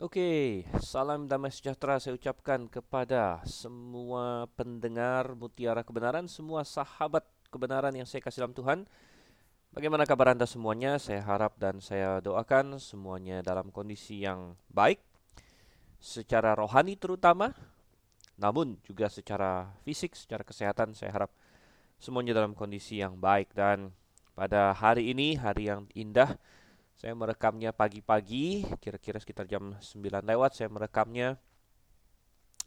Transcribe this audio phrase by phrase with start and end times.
[0.00, 7.20] Oke, salam damai sejahtera saya ucapkan kepada semua pendengar Mutiara Kebenaran, semua sahabat
[7.52, 8.88] kebenaran yang saya kasih dalam Tuhan.
[9.76, 10.96] Bagaimana kabar Anda semuanya?
[10.96, 15.04] Saya harap dan saya doakan semuanya dalam kondisi yang baik,
[16.00, 17.52] secara rohani terutama,
[18.40, 21.30] namun juga secara fisik, secara kesehatan saya harap
[22.00, 23.92] semuanya dalam kondisi yang baik dan
[24.32, 26.40] pada hari ini, hari yang indah,
[27.00, 31.40] saya merekamnya pagi-pagi, kira-kira sekitar jam 9 lewat saya merekamnya.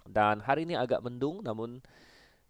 [0.10, 1.78] Dan hari ini agak mendung namun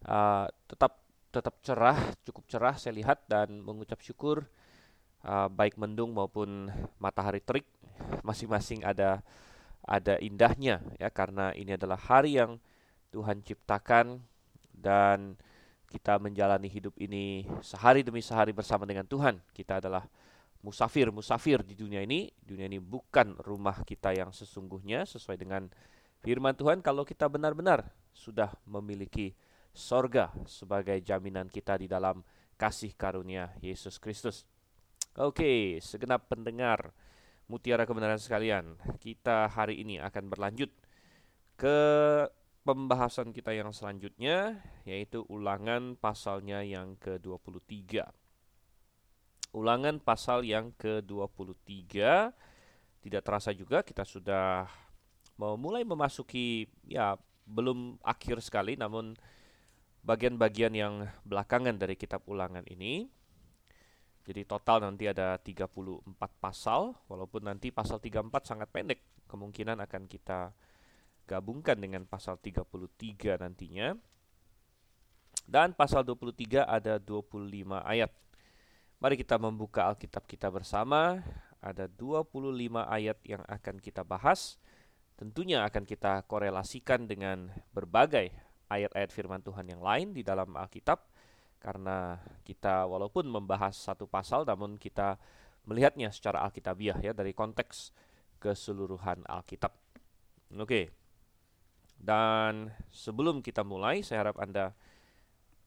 [0.08, 4.48] uh, tetap tetap cerah, cukup cerah saya lihat dan mengucap syukur
[5.28, 7.68] uh, baik mendung maupun matahari terik
[8.24, 9.20] masing-masing ada
[9.84, 12.56] ada indahnya ya karena ini adalah hari yang
[13.12, 14.24] Tuhan ciptakan
[14.72, 15.36] dan
[15.92, 19.38] kita menjalani hidup ini sehari demi sehari bersama dengan Tuhan.
[19.54, 20.02] Kita adalah
[20.64, 22.32] musafir-musafir di dunia ini.
[22.40, 25.68] Dunia ini bukan rumah kita yang sesungguhnya sesuai dengan
[26.24, 27.84] firman Tuhan kalau kita benar-benar
[28.16, 29.36] sudah memiliki
[29.76, 32.24] sorga sebagai jaminan kita di dalam
[32.56, 34.48] kasih karunia Yesus Kristus.
[35.20, 36.96] Oke, segenap pendengar
[37.46, 40.72] mutiara kebenaran sekalian, kita hari ini akan berlanjut
[41.54, 41.78] ke
[42.64, 48.23] pembahasan kita yang selanjutnya, yaitu ulangan pasalnya yang ke-23.
[49.54, 51.94] Ulangan pasal yang ke-23
[53.06, 54.66] tidak terasa juga kita sudah
[55.38, 57.14] mulai memasuki ya
[57.46, 59.14] belum akhir sekali namun
[60.04, 60.94] bagian-bagian yang
[61.24, 63.08] belakangan dari kitab ulangan ini.
[64.24, 66.02] Jadi total nanti ada 34
[66.40, 70.56] pasal walaupun nanti pasal 34 sangat pendek kemungkinan akan kita
[71.28, 72.64] gabungkan dengan pasal 33
[73.40, 73.92] nantinya.
[75.44, 78.08] Dan pasal 23 ada 25 ayat.
[79.04, 81.20] Mari kita membuka Alkitab kita bersama.
[81.60, 82.24] Ada 25
[82.88, 84.56] ayat yang akan kita bahas.
[85.20, 88.32] Tentunya akan kita korelasikan dengan berbagai
[88.72, 91.04] ayat-ayat firman Tuhan yang lain di dalam Alkitab.
[91.60, 92.16] Karena
[92.48, 95.20] kita walaupun membahas satu pasal namun kita
[95.68, 97.92] melihatnya secara alkitabiah ya dari konteks
[98.40, 99.76] keseluruhan Alkitab.
[100.56, 100.96] Oke.
[102.00, 104.72] Dan sebelum kita mulai saya harap Anda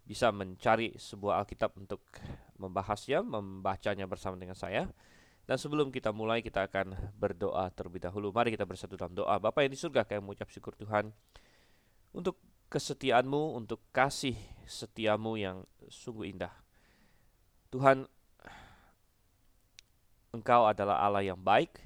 [0.07, 2.00] bisa mencari sebuah Alkitab untuk
[2.56, 4.88] membahasnya, membacanya bersama dengan saya.
[5.44, 8.31] Dan sebelum kita mulai, kita akan berdoa terlebih dahulu.
[8.31, 9.35] Mari kita bersatu dalam doa.
[9.35, 11.12] Bapak yang di surga, kami mengucap syukur Tuhan
[12.16, 12.40] untuk
[12.72, 14.35] kesetiaanmu, untuk kasih
[14.68, 16.51] setiamu yang sungguh indah.
[17.72, 18.07] Tuhan,
[20.35, 21.79] Engkau adalah Allah yang baik,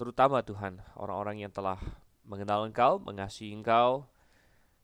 [0.00, 1.76] terutama Tuhan, orang-orang yang telah
[2.24, 4.08] mengenal Engkau, mengasihi Engkau,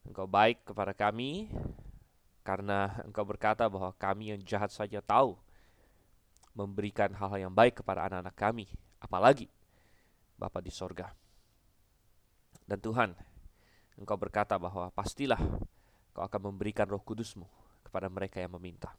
[0.06, 1.50] Engkau baik kepada kami
[2.46, 5.34] karena Engkau berkata bahwa kami yang jahat saja tahu
[6.54, 8.66] memberikan hal-hal yang baik kepada anak-anak kami,
[9.02, 9.50] apalagi
[10.38, 11.12] Bapa di sorga.
[12.64, 13.12] Dan Tuhan,
[13.98, 15.38] Engkau berkata bahwa pastilah
[16.12, 17.44] Engkau akan memberikan roh kudusmu
[17.84, 18.96] kepada mereka yang meminta.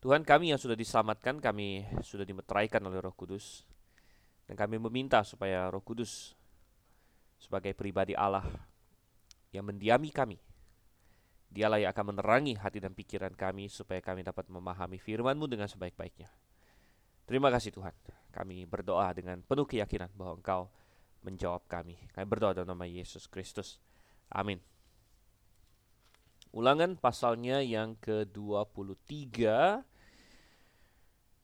[0.00, 3.68] Tuhan kami yang sudah diselamatkan, kami sudah dimeteraikan oleh roh kudus.
[4.48, 6.34] Dan kami meminta supaya roh kudus
[7.36, 8.69] sebagai pribadi Allah
[9.50, 10.38] yang mendiami kami.
[11.50, 16.30] Dialah yang akan menerangi hati dan pikiran kami supaya kami dapat memahami firman-Mu dengan sebaik-baiknya.
[17.26, 17.94] Terima kasih Tuhan.
[18.30, 20.70] Kami berdoa dengan penuh keyakinan bahwa Engkau
[21.26, 21.98] menjawab kami.
[22.14, 23.82] Kami berdoa dalam nama Yesus Kristus.
[24.30, 24.62] Amin.
[26.50, 29.38] Ulangan pasalnya yang ke-23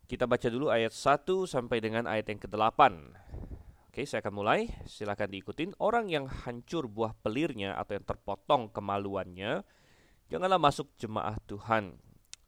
[0.06, 2.82] kita baca dulu ayat 1 sampai dengan ayat yang ke-8.
[3.96, 4.68] Oke, saya akan mulai.
[4.84, 5.72] Silakan diikutin.
[5.80, 9.64] Orang yang hancur buah pelirnya atau yang terpotong kemaluannya,
[10.28, 11.96] janganlah masuk jemaah Tuhan.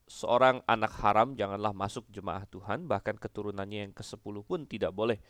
[0.05, 5.25] Seorang anak haram janganlah masuk jemaah Tuhan, bahkan keturunannya yang ke-10 pun tidak boleh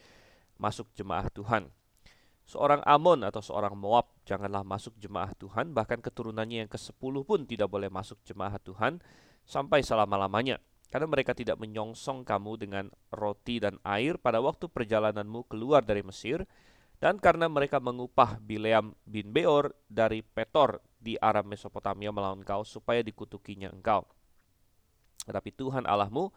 [0.58, 1.70] masuk jemaah Tuhan.
[2.50, 7.70] Seorang Amon atau seorang Moab janganlah masuk jemaah Tuhan, bahkan keturunannya yang ke-10 pun tidak
[7.70, 8.98] boleh masuk jemaah Tuhan
[9.46, 10.58] sampai selama-lamanya
[10.88, 16.49] karena mereka tidak menyongsong kamu dengan roti dan air pada waktu perjalananmu keluar dari Mesir,
[16.98, 23.04] dan karena mereka mengupah Bileam bin Beor dari Petor di Aram Mesopotamia melawan kau supaya
[23.07, 24.03] dikutukinya engkau.
[25.22, 26.34] Tetapi Tuhan Allahmu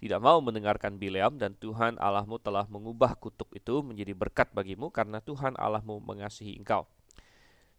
[0.00, 5.20] tidak mau mendengarkan Bileam dan Tuhan Allahmu telah mengubah kutuk itu menjadi berkat bagimu karena
[5.20, 6.88] Tuhan Allahmu mengasihi engkau.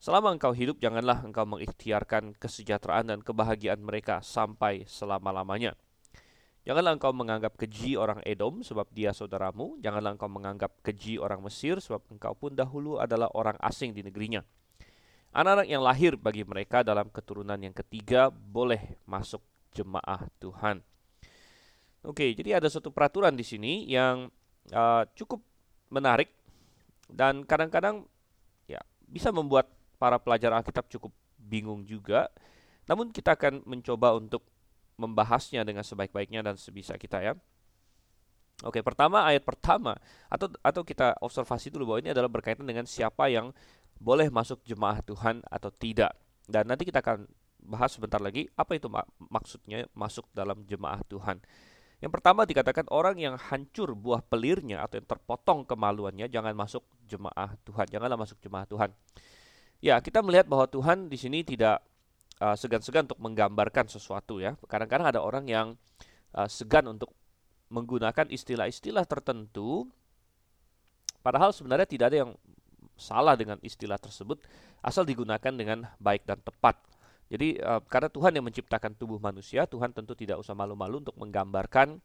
[0.02, 5.78] Selama engkau hidup, janganlah engkau mengikhtiarkan kesejahteraan dan kebahagiaan mereka sampai selama-lamanya.
[6.62, 9.82] Janganlah engkau menganggap keji orang Edom sebab dia saudaramu.
[9.82, 14.46] Janganlah engkau menganggap keji orang Mesir sebab engkau pun dahulu adalah orang asing di negerinya.
[15.34, 19.42] Anak-anak yang lahir bagi mereka dalam keturunan yang ketiga boleh masuk
[19.74, 20.86] jemaah Tuhan.
[22.06, 24.30] Oke, jadi ada satu peraturan di sini yang
[24.74, 25.42] uh, cukup
[25.92, 26.34] menarik
[27.12, 28.08] Dan kadang-kadang
[28.72, 29.68] ya bisa membuat
[30.00, 32.32] para pelajar Alkitab cukup bingung juga.
[32.88, 34.48] Namun kita akan mencoba untuk
[35.02, 37.34] membahasnya dengan sebaik-baiknya dan sebisa kita ya.
[38.62, 39.98] Oke, pertama ayat pertama
[40.30, 43.50] atau atau kita observasi dulu bahwa ini adalah berkaitan dengan siapa yang
[43.98, 46.14] boleh masuk jemaah Tuhan atau tidak.
[46.46, 47.26] Dan nanti kita akan
[47.62, 51.42] bahas sebentar lagi apa itu mak maksudnya masuk dalam jemaah Tuhan.
[52.02, 57.54] Yang pertama dikatakan orang yang hancur buah pelirnya atau yang terpotong kemaluannya jangan masuk jemaah
[57.62, 57.86] Tuhan.
[57.94, 58.90] Janganlah masuk jemaah Tuhan.
[59.82, 61.82] Ya, kita melihat bahwa Tuhan di sini tidak
[62.42, 64.58] uh, segan-segan untuk menggambarkan sesuatu ya.
[64.66, 65.68] Kadang-kadang ada orang yang
[66.34, 67.14] uh, segan untuk
[67.72, 69.88] menggunakan istilah-istilah tertentu
[71.24, 72.32] padahal sebenarnya tidak ada yang
[73.00, 74.44] salah dengan istilah tersebut
[74.84, 76.76] asal digunakan dengan baik dan tepat.
[77.32, 82.04] Jadi uh, karena Tuhan yang menciptakan tubuh manusia, Tuhan tentu tidak usah malu-malu untuk menggambarkan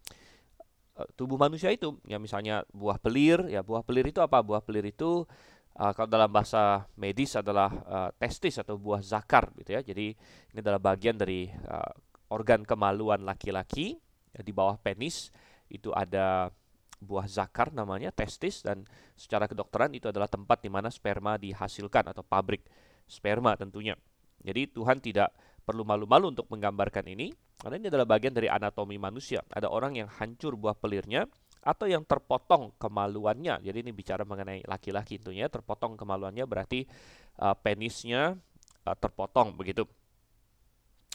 [0.94, 1.98] uh, tubuh manusia itu.
[2.06, 4.38] Ya misalnya buah pelir, ya buah pelir itu apa?
[4.38, 5.26] Buah pelir itu
[5.76, 9.80] uh, kalau dalam bahasa medis adalah uh, testis atau buah zakar gitu ya.
[9.84, 10.16] Jadi
[10.52, 11.92] ini adalah bagian dari uh,
[12.32, 14.00] organ kemaluan laki-laki
[14.34, 15.30] ya, di bawah penis
[15.68, 16.50] itu ada
[16.96, 22.24] buah zakar namanya testis dan secara kedokteran itu adalah tempat di mana sperma dihasilkan atau
[22.24, 22.64] pabrik
[23.04, 23.94] sperma tentunya.
[24.40, 25.32] Jadi Tuhan tidak
[25.66, 29.44] perlu malu-malu untuk menggambarkan ini karena ini adalah bagian dari anatomi manusia.
[29.52, 31.28] Ada orang yang hancur buah pelirnya
[31.66, 33.58] atau yang terpotong kemaluannya.
[33.58, 36.86] Jadi ini bicara mengenai laki-laki tentunya terpotong kemaluannya berarti
[37.42, 38.38] uh, penisnya
[38.86, 39.82] uh, terpotong begitu.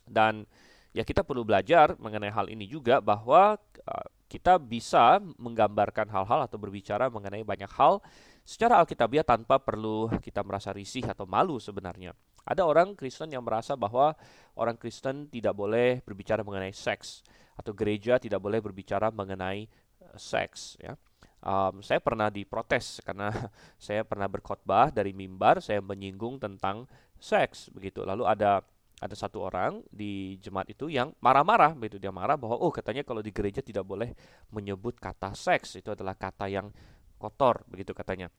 [0.03, 0.43] Dan
[0.91, 3.55] ya kita perlu belajar mengenai hal ini juga bahwa
[3.87, 8.03] uh, kita bisa menggambarkan hal-hal atau berbicara mengenai banyak hal
[8.43, 12.11] secara alkitabiah tanpa perlu kita merasa risih atau malu sebenarnya.
[12.43, 14.17] Ada orang Kristen yang merasa bahwa
[14.57, 17.21] orang Kristen tidak boleh berbicara mengenai seks
[17.53, 19.69] atau gereja tidak boleh berbicara mengenai
[20.17, 20.95] seks ya.
[21.41, 23.33] Um, saya pernah diprotes karena
[23.81, 26.85] saya pernah berkhotbah dari mimbar saya menyinggung tentang
[27.17, 28.05] seks begitu.
[28.05, 28.61] Lalu ada
[29.01, 33.25] ada satu orang di jemaat itu yang marah-marah begitu dia marah bahwa oh katanya kalau
[33.25, 34.13] di gereja tidak boleh
[34.53, 36.69] menyebut kata seks itu adalah kata yang
[37.17, 38.29] kotor begitu katanya.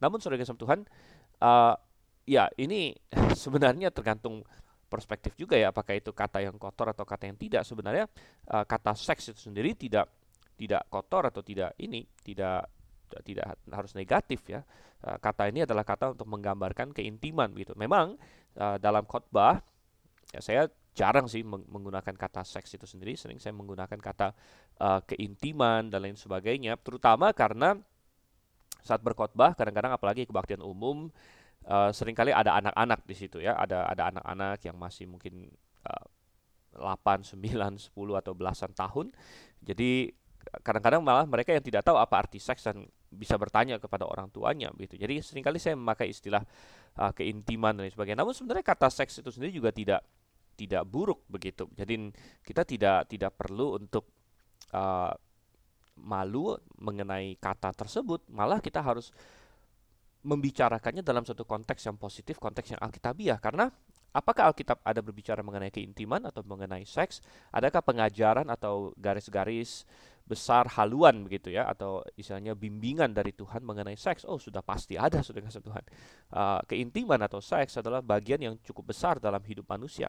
[0.00, 0.88] Namun saudara kasih Tuhan,
[1.44, 1.76] uh,
[2.24, 2.96] ya ini
[3.44, 4.40] sebenarnya tergantung
[4.90, 8.10] perspektif juga ya apakah itu kata yang kotor atau kata yang tidak sebenarnya
[8.50, 10.10] uh, kata seks itu sendiri tidak
[10.60, 12.68] tidak kotor atau tidak ini tidak
[13.24, 14.60] tidak harus negatif ya.
[15.00, 17.72] Uh, kata ini adalah kata untuk menggambarkan keintiman gitu.
[17.80, 18.20] Memang
[18.60, 19.64] uh, dalam khotbah
[20.30, 20.62] ya saya
[20.92, 24.36] jarang sih menggunakan kata seks itu sendiri sering saya menggunakan kata
[24.84, 27.78] uh, keintiman dan lain sebagainya terutama karena
[28.84, 31.08] saat berkhotbah kadang-kadang apalagi kebaktian umum
[31.66, 33.56] uh, sering kali ada anak-anak di situ ya.
[33.58, 35.50] Ada ada anak-anak yang masih mungkin
[35.84, 36.06] uh,
[36.78, 39.10] 8, 9, 10 atau belasan tahun.
[39.60, 40.08] Jadi
[40.64, 44.70] kadang-kadang malah mereka yang tidak tahu apa arti seks dan bisa bertanya kepada orang tuanya
[44.72, 44.96] begitu.
[44.96, 46.42] Jadi sering kali saya memakai istilah
[46.96, 48.22] uh, keintiman dan sebagainya.
[48.22, 50.00] Namun sebenarnya kata seks itu sendiri juga tidak
[50.54, 51.66] tidak buruk begitu.
[51.72, 52.12] Jadi
[52.44, 54.08] kita tidak tidak perlu untuk
[54.76, 55.12] uh,
[56.00, 59.12] malu mengenai kata tersebut, malah kita harus
[60.20, 63.40] membicarakannya dalam satu konteks yang positif, konteks yang alkitabiah.
[63.40, 63.72] Karena
[64.12, 67.24] apakah Alkitab ada berbicara mengenai keintiman atau mengenai seks?
[67.52, 69.88] Adakah pengajaran atau garis-garis
[70.30, 74.22] besar haluan begitu ya atau istilahnya bimbingan dari Tuhan mengenai seks?
[74.22, 75.84] Oh sudah pasti ada sudah kasih Tuhan.
[76.30, 80.06] Uh, keintiman atau seks adalah bagian yang cukup besar dalam hidup manusia.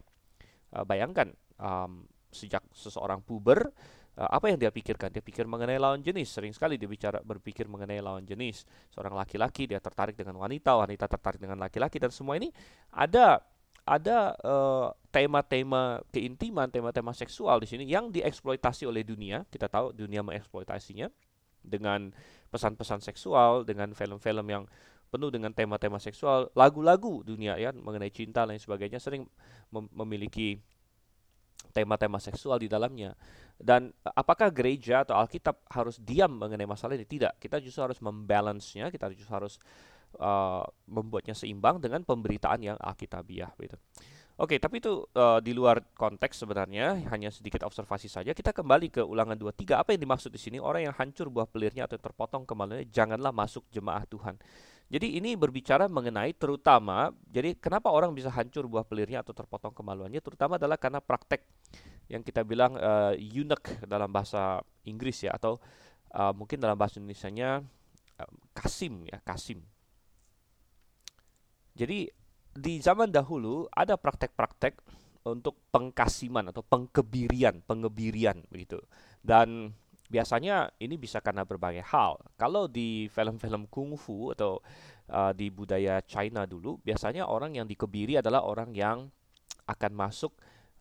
[0.69, 3.74] Uh, bayangkan um, sejak seseorang puber
[4.22, 5.10] uh, apa yang dia pikirkan?
[5.10, 6.29] Dia pikir mengenai lawan jenis.
[6.29, 8.63] Sering sekali dia bicara berpikir mengenai lawan jenis.
[8.93, 12.53] Seorang laki-laki dia tertarik dengan wanita, wanita tertarik dengan laki-laki dan semua ini
[12.93, 13.41] ada
[13.91, 14.39] ada
[15.12, 19.43] tema-tema uh, keintiman, tema-tema seksual di sini yang dieksploitasi oleh dunia.
[19.51, 21.12] Kita tahu dunia mengeksploitasinya
[21.60, 22.15] dengan
[22.48, 24.63] pesan-pesan seksual, dengan film-film yang
[25.12, 29.27] penuh dengan tema-tema seksual, lagu-lagu dunia ya mengenai cinta dan sebagainya sering
[29.67, 30.55] mem memiliki
[31.75, 33.12] tema-tema seksual di dalamnya.
[33.60, 37.05] Dan apakah gereja atau Alkitab harus diam mengenai masalah ini?
[37.05, 37.38] Tidak.
[37.38, 39.60] Kita justru harus membalance-nya, kita justru harus
[40.18, 43.77] uh, membuatnya seimbang dengan pemberitaan yang Alkitabiah gitu.
[44.41, 48.34] Oke, tapi itu uh, di luar konteks sebenarnya, hanya sedikit observasi saja.
[48.34, 49.77] Kita kembali ke ulangan 23.
[49.77, 50.58] Apa yang dimaksud di sini?
[50.58, 54.41] Orang yang hancur buah pelirnya atau terpotong kemaluannya, janganlah masuk jemaah Tuhan.
[54.91, 60.20] Jadi ini berbicara mengenai terutama, jadi kenapa orang bisa hancur buah pelirnya atau terpotong kemaluannya,
[60.20, 61.46] terutama adalah karena praktek
[62.12, 65.62] yang kita bilang uh, eunuch dalam bahasa Inggris ya, atau
[66.12, 67.63] uh, mungkin dalam bahasa Indonesia-nya
[68.20, 69.63] uh, kasim ya, kasim.
[71.75, 72.10] Jadi
[72.51, 74.84] di zaman dahulu ada praktek-praktek
[75.28, 78.82] untuk pengkasiman atau pengkebirian, pengebirian begitu.
[79.22, 79.72] Dan
[80.12, 82.20] biasanya ini bisa karena berbagai hal.
[82.36, 84.60] Kalau di film-film kungfu atau
[85.08, 89.08] uh, di budaya China dulu, biasanya orang yang dikebiri adalah orang yang
[89.70, 90.36] akan masuk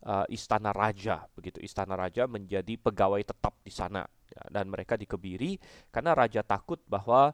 [0.08, 1.62] uh, istana raja, begitu.
[1.62, 5.60] Istana raja menjadi pegawai tetap di sana ya, dan mereka dikebiri
[5.94, 7.30] karena raja takut bahwa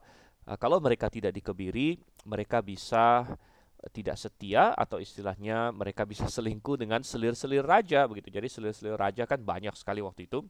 [0.46, 3.26] uh, kalau mereka tidak dikebiri, mereka bisa
[3.94, 8.32] tidak setia atau istilahnya mereka bisa selingkuh dengan selir-selir raja begitu.
[8.32, 10.42] Jadi selir-selir raja kan banyak sekali waktu itu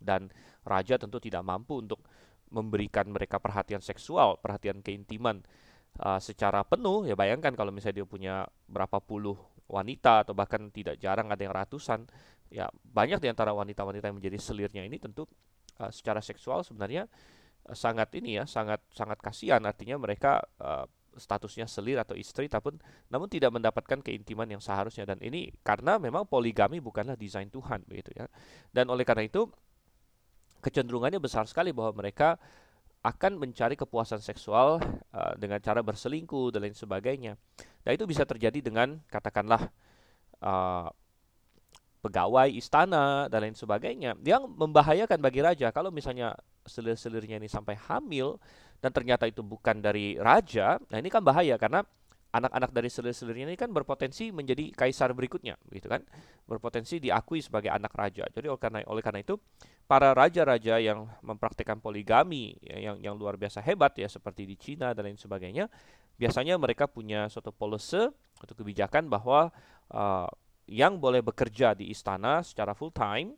[0.00, 0.32] dan
[0.64, 2.00] raja tentu tidak mampu untuk
[2.50, 5.44] memberikan mereka perhatian seksual, perhatian keintiman
[6.02, 7.06] uh, secara penuh.
[7.06, 8.34] Ya bayangkan kalau misalnya dia punya
[8.66, 9.38] berapa puluh
[9.70, 12.10] wanita atau bahkan tidak jarang ada yang ratusan,
[12.50, 15.30] ya banyak di antara wanita-wanita yang menjadi selirnya ini tentu
[15.78, 17.06] uh, secara seksual sebenarnya
[17.72, 19.62] sangat ini ya, sangat sangat kasihan.
[19.62, 20.86] Artinya mereka uh,
[21.18, 22.78] statusnya selir atau istri tapi
[23.10, 28.14] namun tidak mendapatkan keintiman yang seharusnya dan ini karena memang poligami bukanlah desain Tuhan begitu
[28.14, 28.30] ya.
[28.70, 29.50] Dan oleh karena itu
[30.60, 32.36] kecenderungannya besar sekali bahwa mereka
[33.00, 34.76] akan mencari kepuasan seksual
[35.16, 37.32] uh, dengan cara berselingkuh dan lain sebagainya.
[37.80, 39.72] Dan itu bisa terjadi dengan katakanlah
[40.44, 40.92] uh,
[42.00, 46.32] pegawai istana dan lain sebagainya yang membahayakan bagi raja kalau misalnya
[46.64, 48.40] selir-selirnya ini sampai hamil
[48.80, 50.80] dan ternyata itu bukan dari raja.
[50.88, 51.84] Nah, ini kan bahaya karena
[52.30, 56.00] anak-anak dari selir-selirnya ini kan berpotensi menjadi kaisar berikutnya, gitu kan?
[56.46, 58.24] Berpotensi diakui sebagai anak raja.
[58.30, 59.36] Jadi oleh karena oleh karena itu
[59.84, 64.94] para raja-raja yang mempraktikkan poligami ya, yang yang luar biasa hebat ya seperti di Cina
[64.94, 65.66] dan lain sebagainya,
[66.16, 68.06] biasanya mereka punya suatu policy
[68.40, 69.50] atau kebijakan bahwa
[69.92, 70.30] uh,
[70.70, 73.34] yang boleh bekerja di istana secara full time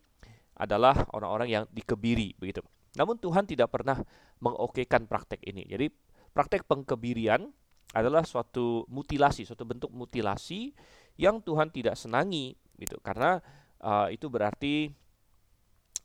[0.53, 2.61] adalah orang-orang yang dikebiri begitu.
[2.93, 3.97] Namun Tuhan tidak pernah
[4.37, 5.65] mengokekan praktek ini.
[5.65, 5.89] Jadi
[6.29, 7.49] praktek pengkebirian
[7.97, 10.77] adalah suatu mutilasi, suatu bentuk mutilasi
[11.17, 13.01] yang Tuhan tidak senangi gitu.
[13.01, 13.41] Karena
[13.81, 14.93] uh, itu berarti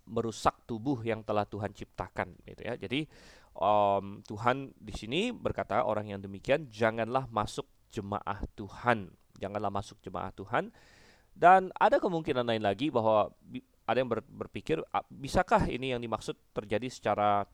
[0.08, 2.80] merusak tubuh yang telah Tuhan ciptakan gitu ya.
[2.80, 3.04] Jadi
[3.60, 10.32] um, Tuhan di sini berkata orang yang demikian janganlah masuk jemaah Tuhan, janganlah masuk jemaah
[10.32, 10.72] Tuhan.
[11.38, 13.30] Dan ada kemungkinan lain lagi bahwa
[13.86, 17.46] ada yang ber, berpikir bisakah ini yang dimaksud terjadi secara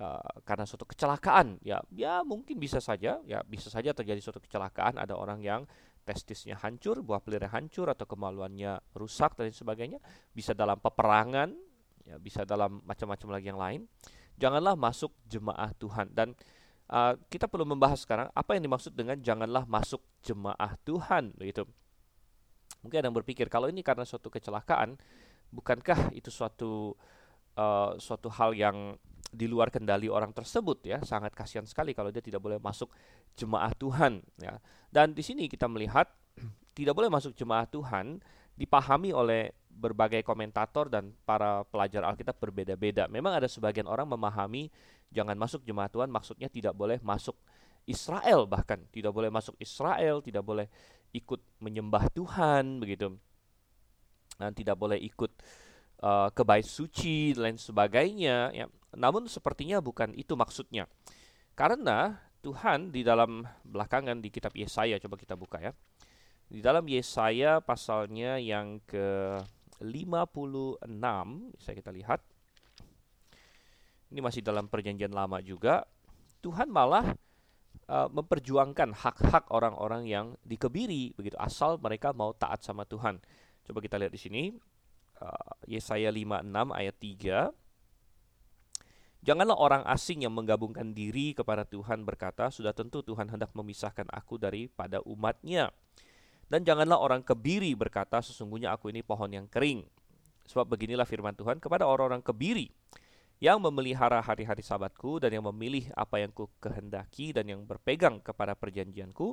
[0.00, 1.60] uh, karena suatu kecelakaan?
[1.60, 4.96] Ya ya mungkin bisa saja ya bisa saja terjadi suatu kecelakaan.
[4.96, 5.68] Ada orang yang
[6.08, 10.00] testisnya hancur buah pelirnya hancur atau kemaluannya rusak dan sebagainya.
[10.32, 11.52] Bisa dalam peperangan
[12.08, 13.80] ya bisa dalam macam-macam lagi yang lain.
[14.40, 16.08] Janganlah masuk jemaah Tuhan.
[16.16, 16.32] Dan
[16.88, 21.68] uh, kita perlu membahas sekarang apa yang dimaksud dengan janganlah masuk jemaah Tuhan begitu
[22.80, 24.96] mungkin ada yang berpikir kalau ini karena suatu kecelakaan
[25.50, 26.94] bukankah itu suatu
[27.58, 28.96] uh, suatu hal yang
[29.30, 32.90] di luar kendali orang tersebut ya sangat kasihan sekali kalau dia tidak boleh masuk
[33.38, 34.58] jemaah Tuhan ya
[34.90, 36.10] dan di sini kita melihat
[36.78, 38.18] tidak boleh masuk jemaah Tuhan
[38.58, 43.08] dipahami oleh berbagai komentator dan para pelajar Alkitab berbeda-beda.
[43.08, 44.68] Memang ada sebagian orang memahami
[45.08, 47.34] jangan masuk jemaah Tuhan maksudnya tidak boleh masuk
[47.88, 50.68] Israel bahkan tidak boleh masuk Israel, tidak boleh
[51.12, 53.16] ikut menyembah Tuhan begitu.
[54.40, 55.30] Dan tidak boleh ikut
[56.02, 58.66] uh, ke suci dan lain sebagainya ya.
[58.96, 60.88] Namun sepertinya bukan itu maksudnya.
[61.54, 65.72] Karena Tuhan di dalam belakangan di kitab Yesaya coba kita buka ya.
[66.50, 69.38] Di dalam Yesaya pasalnya yang ke
[69.78, 70.82] 56
[71.56, 72.20] bisa kita lihat.
[74.10, 75.86] Ini masih dalam perjanjian lama juga.
[76.42, 77.14] Tuhan malah
[77.90, 83.18] uh, memperjuangkan hak-hak orang-orang yang dikebiri begitu asal mereka mau taat sama Tuhan.
[83.66, 84.42] Coba kita lihat di sini
[85.18, 87.50] uh, Yesaya 56 ayat 3
[89.20, 94.40] Janganlah orang asing yang menggabungkan diri kepada Tuhan berkata, sudah tentu Tuhan hendak memisahkan aku
[94.40, 95.68] daripada umatnya.
[96.48, 99.84] Dan janganlah orang kebiri berkata, sesungguhnya aku ini pohon yang kering.
[100.48, 102.72] Sebab beginilah firman Tuhan kepada orang-orang kebiri
[103.40, 108.52] yang memelihara hari-hari sabatku dan yang memilih apa yang ku kehendaki dan yang berpegang kepada
[108.52, 109.32] perjanjianku,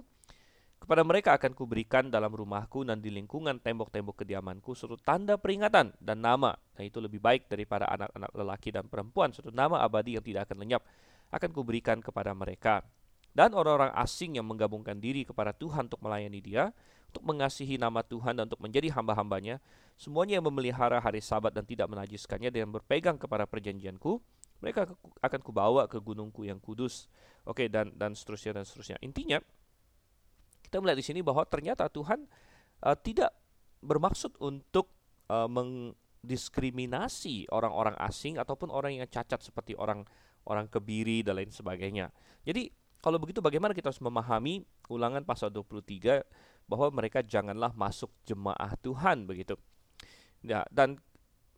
[0.79, 6.17] kepada mereka akan kuberikan dalam rumahku dan di lingkungan tembok-tembok kediamanku suatu tanda peringatan dan
[6.23, 6.55] nama.
[6.71, 9.35] Dan itu lebih baik daripada anak-anak lelaki dan perempuan.
[9.35, 10.81] Suatu nama abadi yang tidak akan lenyap
[11.27, 12.87] akan kuberikan kepada mereka.
[13.35, 16.71] Dan orang-orang asing yang menggabungkan diri kepada Tuhan untuk melayani dia,
[17.09, 19.63] untuk mengasihi nama Tuhan dan untuk menjadi hamba-hambanya,
[19.95, 24.19] semuanya yang memelihara hari sabat dan tidak menajiskannya dan berpegang kepada perjanjianku,
[24.59, 24.91] mereka
[25.23, 27.07] akan kubawa ke gunungku yang kudus.
[27.47, 28.97] Oke, dan dan seterusnya dan seterusnya.
[28.99, 29.39] Intinya,
[30.67, 32.27] kita melihat di sini bahwa ternyata Tuhan
[32.83, 33.31] uh, tidak
[33.79, 34.91] bermaksud untuk
[35.31, 40.03] uh, mendiskriminasi orang-orang asing ataupun orang yang cacat seperti orang
[40.43, 42.11] orang kebiri dan lain sebagainya.
[42.43, 42.67] Jadi
[42.99, 46.25] kalau begitu bagaimana kita harus memahami ulangan pasal 23
[46.67, 49.55] bahwa mereka janganlah masuk jemaah Tuhan begitu.
[50.43, 50.99] Ya, dan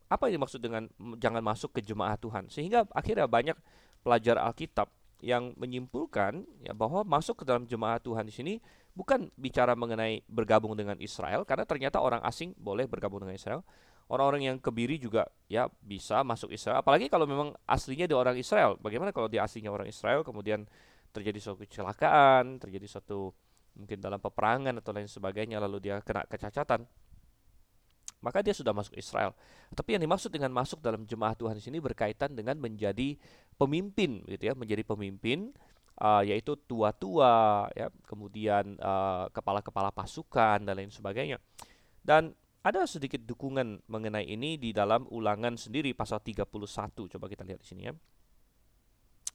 [0.10, 0.90] apa yang dimaksud dengan
[1.22, 2.50] jangan masuk ke jemaah Tuhan?
[2.50, 3.58] Sehingga akhirnya banyak
[4.02, 4.90] pelajar Alkitab
[5.20, 8.54] yang menyimpulkan ya bahwa masuk ke dalam jemaah Tuhan di sini
[8.96, 13.62] bukan bicara mengenai bergabung dengan Israel karena ternyata orang asing boleh bergabung dengan Israel.
[14.10, 16.82] Orang-orang yang kebiri juga ya bisa masuk Israel.
[16.82, 18.74] Apalagi kalau memang aslinya di orang Israel.
[18.82, 20.66] Bagaimana kalau dia aslinya orang Israel kemudian
[21.14, 23.38] terjadi suatu kecelakaan, terjadi suatu
[23.78, 26.86] mungkin dalam peperangan atau lain sebagainya lalu dia kena kecacatan
[28.20, 29.32] maka dia sudah masuk Israel.
[29.72, 33.16] Tapi yang dimaksud dengan masuk dalam jemaah Tuhan di sini berkaitan dengan menjadi
[33.56, 35.56] pemimpin, gitu ya, menjadi pemimpin,
[36.04, 41.40] uh, yaitu tua-tua, ya, kemudian uh, kepala-kepala pasukan dan lain sebagainya.
[42.04, 46.44] Dan ada sedikit dukungan mengenai ini di dalam ulangan sendiri pasal 31.
[47.16, 47.96] Coba kita lihat di sini ya.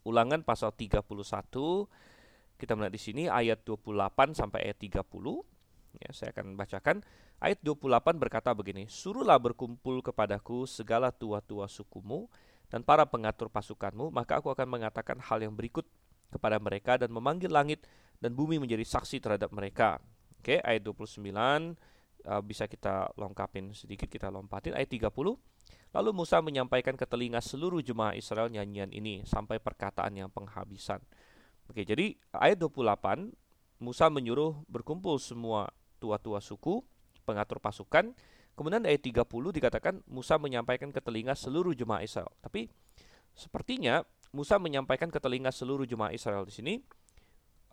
[0.04, 1.00] Ulangan pasal 31
[2.56, 5.02] kita melihat di sini ayat 28 sampai ayat 30.
[6.02, 6.96] Ya, saya akan bacakan.
[7.38, 12.26] Ayat 28 berkata begini, Suruhlah berkumpul kepadaku segala tua-tua sukumu
[12.72, 15.86] dan para pengatur pasukanmu, maka aku akan mengatakan hal yang berikut
[16.32, 17.86] kepada mereka dan memanggil langit
[18.18, 20.02] dan bumi menjadi saksi terhadap mereka.
[20.42, 24.74] Oke, ayat 29 uh, bisa kita lengkapin sedikit, kita lompatin.
[24.74, 25.12] Ayat 30,
[25.94, 30.98] Lalu Musa menyampaikan ke telinga seluruh jemaah Israel nyanyian ini sampai perkataan yang penghabisan.
[31.68, 33.32] Oke, jadi ayat 28
[33.80, 36.84] Musa menyuruh berkumpul semua tua-tua suku
[37.24, 38.12] pengatur pasukan.
[38.54, 42.30] Kemudian ayat 30 dikatakan Musa menyampaikan ke telinga seluruh jemaah Israel.
[42.38, 42.70] Tapi
[43.34, 46.74] sepertinya Musa menyampaikan ke telinga seluruh jemaah Israel di sini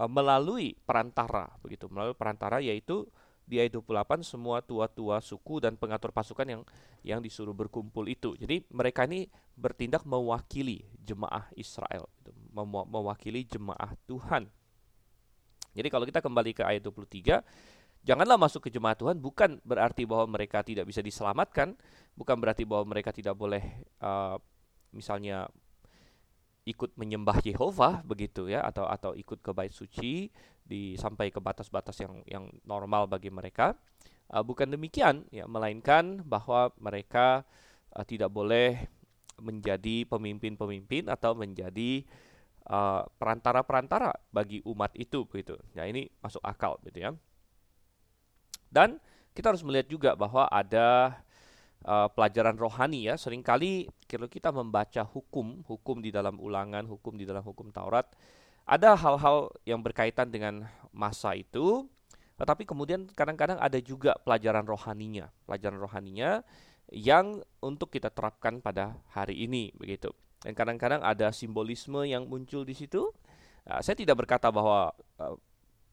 [0.02, 3.06] uh, melalui perantara begitu, melalui perantara yaitu
[3.46, 6.62] di ayat 28 semua tua-tua suku dan pengatur pasukan yang
[7.04, 8.34] yang disuruh berkumpul itu.
[8.40, 9.28] Jadi mereka ini
[9.60, 14.48] bertindak mewakili jemaah Israel, gitu, mewakili jemaah Tuhan.
[15.72, 17.40] Jadi kalau kita kembali ke ayat 23
[18.02, 21.78] Janganlah masuk ke jemaat Tuhan bukan berarti bahwa mereka tidak bisa diselamatkan,
[22.18, 23.62] bukan berarti bahwa mereka tidak boleh
[24.02, 24.42] uh,
[24.90, 25.46] misalnya
[26.66, 30.34] ikut menyembah Yehova begitu ya atau atau ikut ke bait suci
[30.66, 33.78] di sampai ke batas-batas yang yang normal bagi mereka.
[34.34, 37.46] Uh, bukan demikian ya melainkan bahwa mereka
[37.94, 38.82] uh, tidak boleh
[39.38, 42.02] menjadi pemimpin-pemimpin atau menjadi
[43.18, 45.58] perantara-perantara uh, bagi umat itu begitu.
[45.74, 47.12] Ya ini masuk akal gitu ya.
[48.72, 49.02] Dan
[49.36, 51.20] kita harus melihat juga bahwa ada
[51.84, 53.20] uh, pelajaran rohani ya.
[53.20, 58.08] Seringkali kalau kita membaca hukum, hukum di dalam ulangan, hukum di dalam hukum Taurat,
[58.64, 61.90] ada hal-hal yang berkaitan dengan masa itu,
[62.38, 66.46] tetapi kemudian kadang-kadang ada juga pelajaran rohaninya, pelajaran rohaninya
[66.92, 70.12] yang untuk kita terapkan pada hari ini begitu.
[70.42, 73.10] Dan kadang-kadang ada simbolisme yang muncul di situ.
[73.66, 74.90] Uh, saya tidak berkata bahwa
[75.22, 75.36] uh,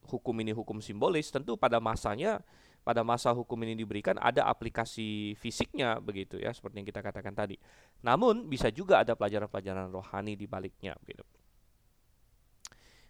[0.09, 2.41] hukum ini hukum simbolis, tentu pada masanya
[2.89, 7.59] pada masa hukum ini diberikan ada aplikasi fisiknya begitu ya seperti yang kita katakan tadi.
[8.01, 11.21] Namun bisa juga ada pelajaran-pelajaran rohani di baliknya begitu.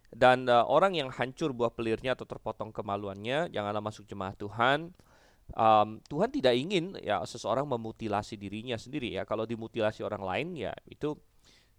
[0.10, 4.90] Dan uh, orang yang hancur buah pelirnya atau terpotong kemaluannya janganlah masuk jemaah Tuhan.
[5.50, 9.24] Um, Tuhan tidak ingin ya seseorang memutilasi dirinya sendiri ya.
[9.30, 11.14] Kalau dimutilasi orang lain ya itu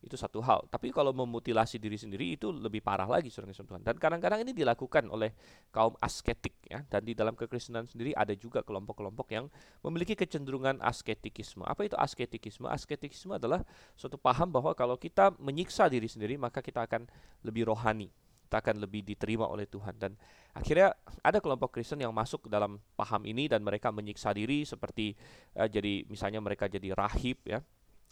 [0.01, 0.65] itu satu hal.
[0.73, 3.85] Tapi kalau memutilasi diri sendiri itu lebih parah lagi saudara Tuhan.
[3.85, 5.37] Dan kadang-kadang ini dilakukan oleh
[5.69, 6.81] kaum asketik ya.
[6.89, 9.53] Dan di dalam kekristenan sendiri ada juga kelompok-kelompok yang
[9.85, 11.69] memiliki kecenderungan asketikisme.
[11.69, 12.65] Apa itu asketikisme?
[12.65, 13.61] Asketikisme adalah
[13.93, 17.05] suatu paham bahwa kalau kita menyiksa diri sendiri maka kita akan
[17.45, 18.09] lebih rohani.
[18.49, 20.19] Kita akan lebih diterima oleh Tuhan dan
[20.59, 20.91] akhirnya
[21.23, 25.15] ada kelompok Kristen yang masuk dalam paham ini dan mereka menyiksa diri seperti
[25.55, 27.63] uh, jadi misalnya mereka jadi rahib ya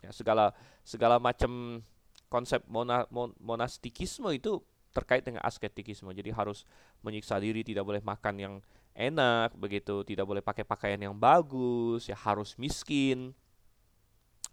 [0.03, 0.55] Ya, segala
[0.87, 1.83] segala macam
[2.31, 6.11] konsep mona, mon, monastikisme itu terkait dengan asketikisme.
[6.13, 6.65] Jadi harus
[7.03, 8.55] menyiksa diri, tidak boleh makan yang
[8.99, 13.31] enak, begitu, tidak boleh pakai pakaian yang bagus, ya harus miskin.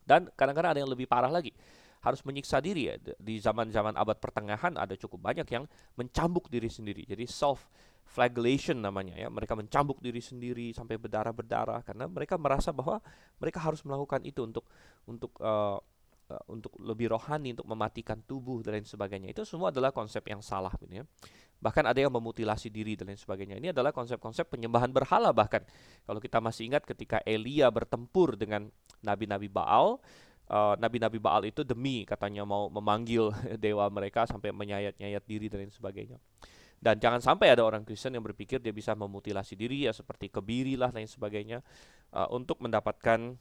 [0.05, 1.49] Dan kadang-kadang ada yang lebih parah lagi,
[2.05, 2.95] harus menyiksa diri ya.
[3.17, 5.65] Di zaman-zaman abad pertengahan ada cukup banyak yang
[5.97, 7.01] mencambuk diri sendiri.
[7.09, 7.65] Jadi self
[8.05, 9.27] flagellation namanya ya.
[9.27, 13.01] Mereka mencambuk diri sendiri sampai berdarah-berdarah karena mereka merasa bahwa
[13.41, 14.65] mereka harus melakukan itu untuk
[15.09, 15.81] untuk uh,
[16.29, 19.33] uh, untuk lebih rohani, untuk mematikan tubuh dan lain sebagainya.
[19.33, 21.05] Itu semua adalah konsep yang salah gitu ya.
[21.61, 23.57] Bahkan ada yang memutilasi diri dan lain sebagainya.
[23.57, 25.65] Ini adalah konsep-konsep penyembahan berhala bahkan.
[26.05, 28.69] Kalau kita masih ingat ketika Elia bertempur dengan
[29.01, 29.97] nabi-nabi Baal,
[30.49, 35.73] uh, nabi-nabi Baal itu demi katanya mau memanggil dewa mereka sampai menyayat-nyayat diri dan lain
[35.73, 36.17] sebagainya.
[36.79, 40.77] Dan jangan sampai ada orang Kristen yang berpikir dia bisa memutilasi diri ya seperti kebiri
[40.77, 41.65] lah lain sebagainya
[42.13, 43.33] uh, untuk mendapatkan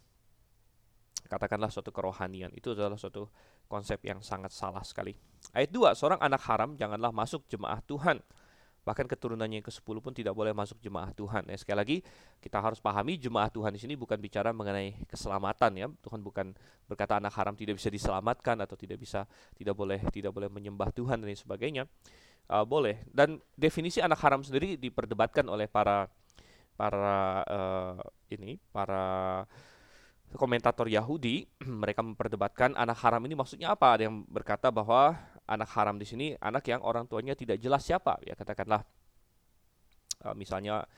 [1.29, 2.53] katakanlah suatu kerohanian.
[2.53, 3.29] Itu adalah suatu
[3.69, 5.17] konsep yang sangat salah sekali.
[5.53, 8.21] Ayat 2, seorang anak haram janganlah masuk jemaah Tuhan.
[8.85, 11.49] bahkan keturunannya yang ke-10 pun tidak boleh masuk jemaah Tuhan.
[11.49, 11.97] Ya, sekali lagi
[12.45, 15.89] kita harus pahami jemaah Tuhan di sini bukan bicara mengenai keselamatan ya.
[16.05, 16.53] Tuhan bukan
[16.85, 19.25] berkata anak haram tidak bisa diselamatkan atau tidak bisa
[19.57, 21.89] tidak boleh tidak boleh menyembah Tuhan dan sebagainya.
[22.45, 23.01] Uh, boleh.
[23.09, 26.09] Dan definisi anak haram sendiri diperdebatkan oleh para
[26.75, 28.03] para uh,
[28.35, 29.47] ini para
[30.35, 31.47] komentator Yahudi
[31.83, 33.97] mereka memperdebatkan anak haram ini maksudnya apa?
[33.97, 38.17] Ada yang berkata bahwa anak haram di sini anak yang orang tuanya tidak jelas siapa
[38.25, 38.81] ya katakanlah
[40.25, 40.89] uh, misalnya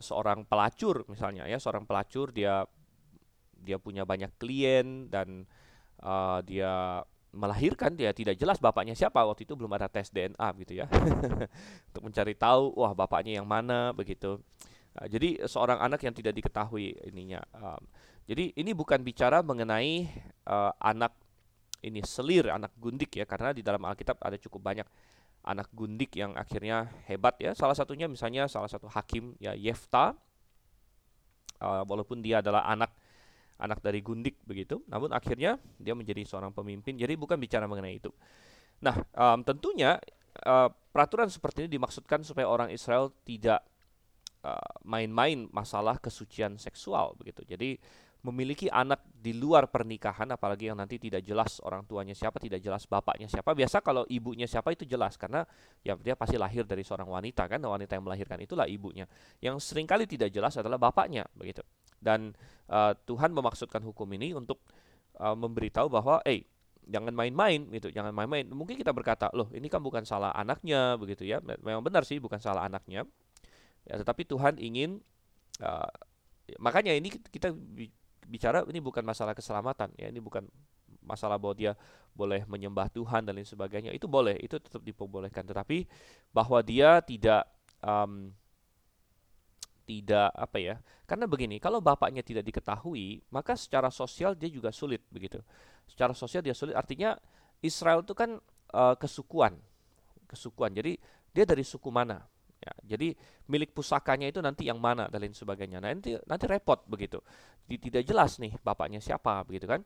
[0.00, 2.64] seorang pelacur misalnya ya seorang pelacur dia
[3.60, 5.44] dia punya banyak klien dan
[6.00, 10.72] uh, dia melahirkan dia tidak jelas bapaknya siapa waktu itu belum ada tes DNA gitu
[10.82, 10.86] ya.
[11.90, 14.42] Untuk mencari tahu wah bapaknya yang mana begitu.
[14.98, 17.78] Uh, jadi seorang anak yang tidak diketahui ininya uh,
[18.30, 20.06] jadi ini bukan bicara mengenai
[20.46, 21.10] uh, anak
[21.82, 24.86] ini selir, anak gundik ya, karena di dalam Alkitab ada cukup banyak
[25.42, 27.58] anak gundik yang akhirnya hebat ya.
[27.58, 30.14] Salah satunya misalnya salah satu hakim ya Yefta,
[31.58, 32.94] uh, walaupun dia adalah anak
[33.60, 36.96] anak dari gundik begitu, namun akhirnya dia menjadi seorang pemimpin.
[36.96, 38.10] Jadi bukan bicara mengenai itu.
[38.80, 40.00] Nah, um, tentunya
[40.48, 43.62] uh, peraturan seperti ini dimaksudkan supaya orang Israel tidak
[44.88, 47.44] main-main uh, masalah kesucian seksual begitu.
[47.44, 47.76] Jadi
[48.20, 52.84] memiliki anak di luar pernikahan apalagi yang nanti tidak jelas orang tuanya siapa tidak jelas
[52.84, 55.40] bapaknya siapa biasa kalau ibunya siapa itu jelas karena
[55.80, 59.08] ya dia pasti lahir dari seorang wanita kan wanita yang melahirkan itulah ibunya
[59.40, 61.64] yang sering kali tidak jelas adalah bapaknya begitu
[62.00, 62.32] dan
[62.72, 64.60] uh, Tuhan memaksudkan hukum ini untuk
[65.20, 66.48] uh, memberitahu bahwa eh
[66.88, 67.92] jangan main-main gitu.
[67.92, 68.48] Jangan main-main.
[68.50, 71.38] Mungkin kita berkata loh ini kan bukan salah anaknya begitu ya.
[71.62, 73.06] Memang benar sih bukan salah anaknya.
[73.86, 74.98] Ya tetapi Tuhan ingin
[75.62, 75.92] uh,
[76.58, 77.54] makanya ini kita
[78.26, 80.10] bicara ini bukan masalah keselamatan ya.
[80.10, 80.48] Ini bukan
[81.04, 81.72] masalah bahwa dia
[82.10, 83.94] boleh menyembah Tuhan dan lain sebagainya.
[83.94, 85.46] Itu boleh itu tetap diperbolehkan.
[85.46, 85.86] Tetapi
[86.34, 87.46] bahwa dia tidak
[87.84, 88.34] um,
[89.90, 95.02] tidak apa ya karena begini kalau bapaknya tidak diketahui maka secara sosial dia juga sulit
[95.10, 95.42] begitu
[95.90, 97.18] secara sosial dia sulit artinya
[97.58, 98.38] Israel itu kan
[98.70, 99.58] uh, kesukuan
[100.30, 100.94] kesukuan jadi
[101.34, 102.22] dia dari suku mana
[102.60, 103.16] Ya, jadi
[103.48, 105.80] milik pusakanya itu nanti yang mana dan lain sebagainya.
[105.80, 107.16] Nah, nanti nanti repot begitu.
[107.64, 109.80] Tidak jelas nih bapaknya siapa begitu kan.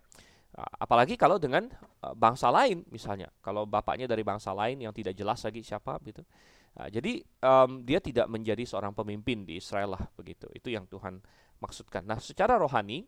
[0.54, 1.70] Apalagi kalau dengan
[2.02, 3.30] e, bangsa lain misalnya.
[3.46, 6.26] Kalau bapaknya dari bangsa lain yang tidak jelas lagi siapa begitu.
[6.74, 10.50] Nah, jadi um, dia tidak menjadi seorang pemimpin di Israel lah begitu.
[10.50, 11.22] Itu yang Tuhan
[11.62, 12.02] maksudkan.
[12.02, 13.06] Nah, secara rohani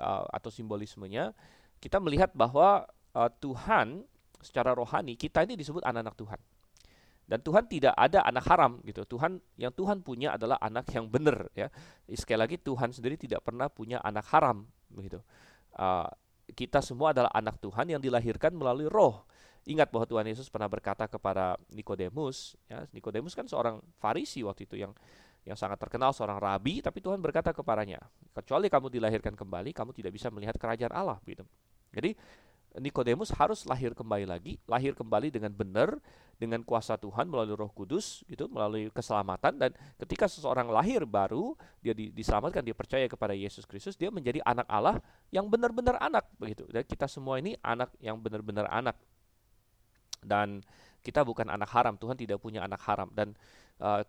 [0.00, 1.36] uh, atau simbolismenya
[1.84, 4.08] kita melihat bahwa uh, Tuhan
[4.40, 6.40] secara rohani kita ini disebut anak-anak Tuhan.
[7.24, 9.08] Dan Tuhan tidak ada anak haram gitu.
[9.08, 11.72] Tuhan yang Tuhan punya adalah anak yang benar ya.
[12.12, 15.24] Sekali lagi Tuhan sendiri tidak pernah punya anak haram begitu.
[15.72, 16.04] Uh,
[16.52, 19.24] kita semua adalah anak Tuhan yang dilahirkan melalui roh.
[19.64, 24.76] Ingat bahwa Tuhan Yesus pernah berkata kepada Nikodemus, ya, Nikodemus kan seorang Farisi waktu itu
[24.76, 24.92] yang
[25.44, 28.00] yang sangat terkenal seorang rabi, tapi Tuhan berkata kepadanya,
[28.32, 31.44] kecuali kamu dilahirkan kembali, kamu tidak bisa melihat kerajaan Allah gitu.
[31.92, 32.16] Jadi
[32.74, 35.94] Nikodemus harus lahir kembali lagi, lahir kembali dengan benar
[36.42, 39.70] dengan kuasa Tuhan melalui Roh Kudus gitu, melalui keselamatan dan
[40.02, 44.66] ketika seseorang lahir baru, dia di, diselamatkan, dia percaya kepada Yesus Kristus, dia menjadi anak
[44.66, 44.98] Allah
[45.30, 46.66] yang benar-benar anak begitu.
[46.66, 48.98] Dan kita semua ini anak yang benar-benar anak.
[50.24, 50.64] Dan
[51.04, 53.36] kita bukan anak haram, Tuhan tidak punya anak haram dan
[53.78, 54.02] uh,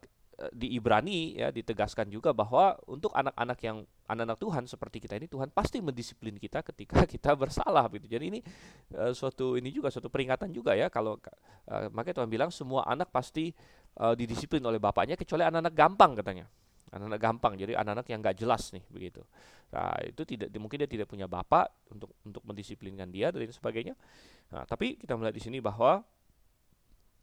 [0.52, 5.48] di Ibrani ya ditegaskan juga bahwa untuk anak-anak yang anak-anak Tuhan seperti kita ini Tuhan
[5.50, 8.06] pasti mendisiplin kita ketika kita bersalah gitu.
[8.08, 8.40] Jadi ini
[8.96, 13.10] uh, suatu ini juga suatu peringatan juga ya kalau uh, makanya Tuhan bilang semua anak
[13.16, 13.56] pasti
[14.00, 16.46] uh, didisiplin oleh bapaknya kecuali anak-anak gampang katanya.
[16.94, 19.22] Anak-anak gampang jadi anak-anak yang nggak jelas nih begitu.
[19.74, 23.98] Nah, itu tidak mungkin dia tidak punya bapak untuk untuk mendisiplinkan dia dan sebagainya.
[24.54, 26.06] Nah, tapi kita melihat di sini bahwa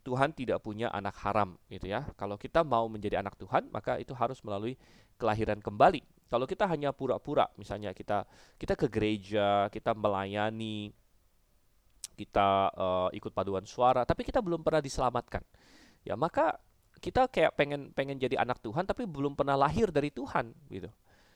[0.03, 2.03] Tuhan tidak punya anak haram gitu ya.
[2.19, 4.75] Kalau kita mau menjadi anak Tuhan, maka itu harus melalui
[5.15, 6.03] kelahiran kembali.
[6.27, 8.27] Kalau kita hanya pura-pura, misalnya kita
[8.59, 10.91] kita ke gereja, kita melayani,
[12.19, 15.45] kita uh, ikut paduan suara, tapi kita belum pernah diselamatkan.
[16.03, 16.59] Ya, maka
[17.03, 20.87] kita kayak pengen pengen jadi anak Tuhan tapi belum pernah lahir dari Tuhan gitu.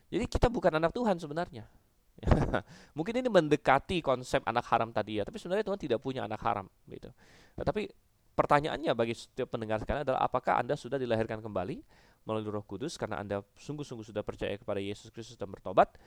[0.06, 1.66] Jadi kita bukan anak Tuhan sebenarnya.
[2.96, 6.70] Mungkin ini mendekati konsep anak haram tadi ya, tapi sebenarnya Tuhan tidak punya anak haram
[6.86, 7.10] gitu.
[7.58, 7.90] Tapi
[8.38, 11.82] pertanyaannya bagi setiap pendengar sekalian adalah apakah Anda sudah dilahirkan kembali
[12.24, 15.98] melalui Roh Kudus karena Anda sungguh-sungguh sudah percaya kepada Yesus Kristus dan bertobat?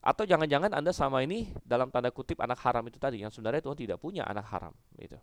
[0.00, 3.76] Atau jangan-jangan Anda sama ini dalam tanda kutip anak haram itu tadi yang sebenarnya Tuhan
[3.76, 5.20] tidak punya anak haram gitu.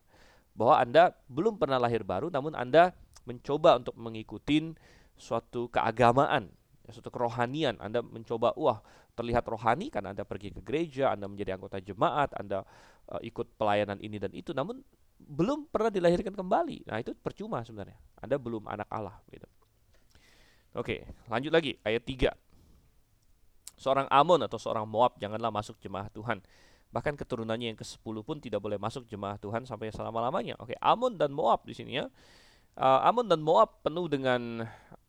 [0.53, 2.93] Bahwa Anda belum pernah lahir baru namun Anda
[3.27, 4.71] mencoba untuk mengikuti
[5.19, 6.47] suatu keagamaan,
[6.87, 7.75] suatu kerohanian.
[7.83, 8.79] Anda mencoba, wah
[9.19, 12.63] terlihat rohani karena Anda pergi ke gereja, Anda menjadi anggota jemaat, Anda
[13.11, 14.55] uh, ikut pelayanan ini dan itu.
[14.55, 14.79] Namun
[15.17, 16.87] belum pernah dilahirkan kembali.
[16.87, 17.97] Nah, itu percuma sebenarnya.
[18.21, 19.49] Anda belum anak Allah gitu.
[20.77, 22.29] Oke, lanjut lagi ayat 3.
[23.77, 26.41] Seorang Amon atau seorang Moab janganlah masuk jemaah Tuhan.
[26.93, 30.53] Bahkan keturunannya yang ke-10 pun tidak boleh masuk jemaah Tuhan sampai selama-lamanya.
[30.61, 32.05] Oke, Amon dan Moab di sini ya.
[32.77, 34.61] Uh, Amon dan Moab penuh dengan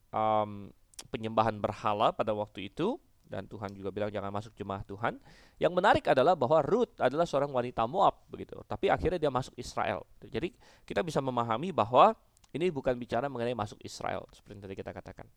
[0.08, 0.72] um,
[1.12, 2.96] penyembahan berhala pada waktu itu
[3.28, 5.20] dan Tuhan juga bilang jangan masuk jemaah Tuhan.
[5.60, 8.56] Yang menarik adalah bahwa Ruth adalah seorang wanita Moab begitu.
[8.64, 10.08] Tapi akhirnya dia masuk Israel.
[10.24, 10.56] Jadi
[10.88, 12.16] kita bisa memahami bahwa
[12.56, 15.28] ini bukan bicara mengenai masuk Israel seperti yang tadi kita katakan.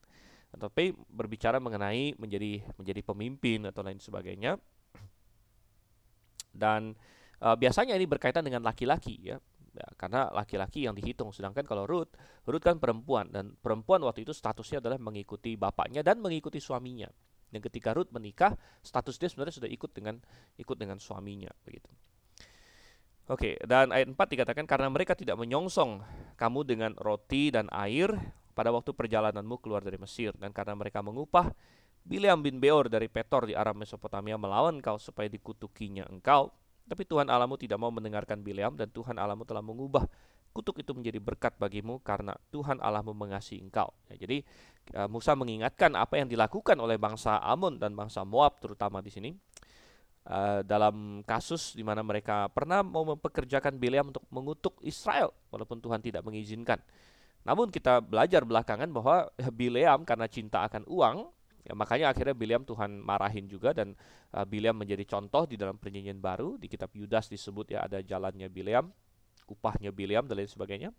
[0.55, 4.55] Tapi berbicara mengenai menjadi menjadi pemimpin atau lain sebagainya.
[6.51, 6.95] Dan
[7.43, 9.37] uh, biasanya ini berkaitan dengan laki-laki ya.
[9.71, 11.31] Ya, karena laki-laki yang dihitung.
[11.31, 12.11] Sedangkan kalau Ruth
[12.43, 13.31] Ruth kan perempuan.
[13.31, 17.07] Dan perempuan waktu itu statusnya adalah mengikuti bapaknya dan mengikuti suaminya.
[17.51, 20.19] Dan ketika Ruth menikah, status dia sebenarnya sudah ikut dengan
[20.59, 21.91] ikut dengan suaminya begitu.
[23.31, 26.03] Oke, dan ayat 4 dikatakan karena mereka tidak menyongsong
[26.35, 28.11] kamu dengan roti dan air
[28.51, 30.35] pada waktu perjalananmu keluar dari Mesir.
[30.35, 31.47] Dan karena mereka mengupah
[32.01, 36.49] Bileam bin Beor dari Petor di Aram Mesopotamia melawan kau supaya dikutukinya engkau
[36.89, 40.05] tapi Tuhan Alamu tidak mau mendengarkan Bileam dan Tuhan Alamu telah mengubah
[40.51, 43.95] kutuk itu menjadi berkat bagimu karena Tuhan Allahmu mengasihi engkau.
[44.11, 44.43] Ya, jadi
[44.99, 49.31] uh, Musa mengingatkan apa yang dilakukan oleh bangsa Amon dan bangsa Moab terutama di sini
[50.27, 56.03] uh, dalam kasus di mana mereka pernah mau mempekerjakan Bileam untuk mengutuk Israel walaupun Tuhan
[56.03, 56.77] tidak mengizinkan.
[57.41, 62.97] Namun kita belajar belakangan bahwa Bileam karena cinta akan uang Ya, makanya akhirnya Bileam Tuhan
[62.97, 63.93] marahin juga dan
[64.33, 68.49] uh, Bileam menjadi contoh di dalam perjanjian baru di kitab Yudas disebut ya ada jalannya
[68.49, 68.89] Bileam
[69.51, 70.89] upahnya Biliam dan lain sebagainya.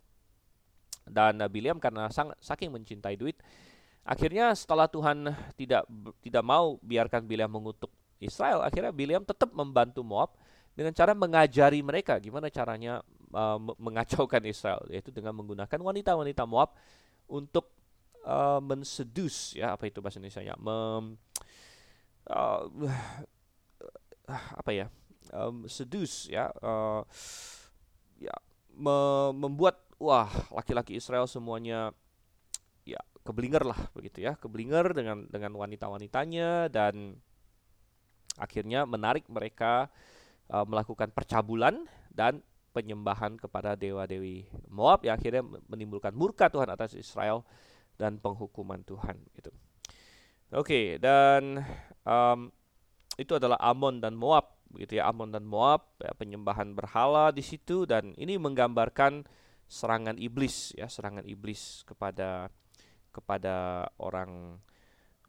[1.09, 3.41] Dan uh, Biliam karena sang, saking mencintai duit,
[4.05, 5.89] akhirnya setelah Tuhan tidak
[6.21, 7.91] tidak mau biarkan Biliam mengutuk
[8.23, 10.37] Israel, akhirnya Biliam tetap membantu Moab
[10.79, 13.03] dengan cara mengajari mereka gimana caranya
[13.35, 16.77] uh, mengacaukan Israel, yaitu dengan menggunakan wanita-wanita Moab
[17.27, 17.73] untuk
[18.27, 21.19] uh, mensedus ya apa itu bahasa Indonesia-nya, mem,
[22.31, 22.63] uh,
[24.61, 24.87] apa ya,
[25.35, 26.51] um, seduce ya.
[26.63, 27.03] Uh,
[28.23, 28.35] ya
[28.73, 28.97] me
[29.35, 31.91] membuat wah laki-laki Israel semuanya
[32.87, 37.19] ya keblinger lah begitu ya keblinger dengan dengan wanita-wanitanya dan
[38.39, 39.91] akhirnya menarik mereka
[40.49, 42.41] uh, melakukan percabulan dan
[42.73, 47.45] penyembahan kepada dewa-dewi Moab yang akhirnya menimbulkan murka Tuhan atas Israel
[48.03, 49.55] dan penghukuman Tuhan gitu.
[50.53, 51.63] Oke, okay, dan
[52.03, 52.51] um,
[53.15, 55.07] itu adalah Amon dan Moab begitu ya.
[55.07, 59.23] Amon dan Moab ya, penyembahan berhala di situ dan ini menggambarkan
[59.71, 62.53] serangan iblis ya serangan iblis kepada
[63.09, 64.61] kepada orang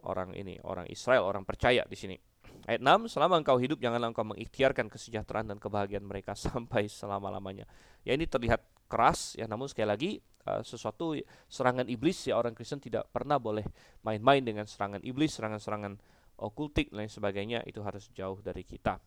[0.04, 2.16] orang ini orang Israel orang percaya di sini.
[2.64, 7.68] Ayat 6 selama engkau hidup janganlah engkau mengikhtiarkan kesejahteraan dan kebahagiaan mereka sampai selama-lamanya.
[8.04, 10.12] Ya ini terlihat keras ya namun sekali lagi
[10.46, 11.18] uh, sesuatu
[11.50, 13.66] serangan iblis ya orang Kristen tidak pernah boleh
[14.06, 15.98] main-main dengan serangan iblis serangan-serangan
[16.38, 19.02] okultik dan lain sebagainya itu harus jauh dari kita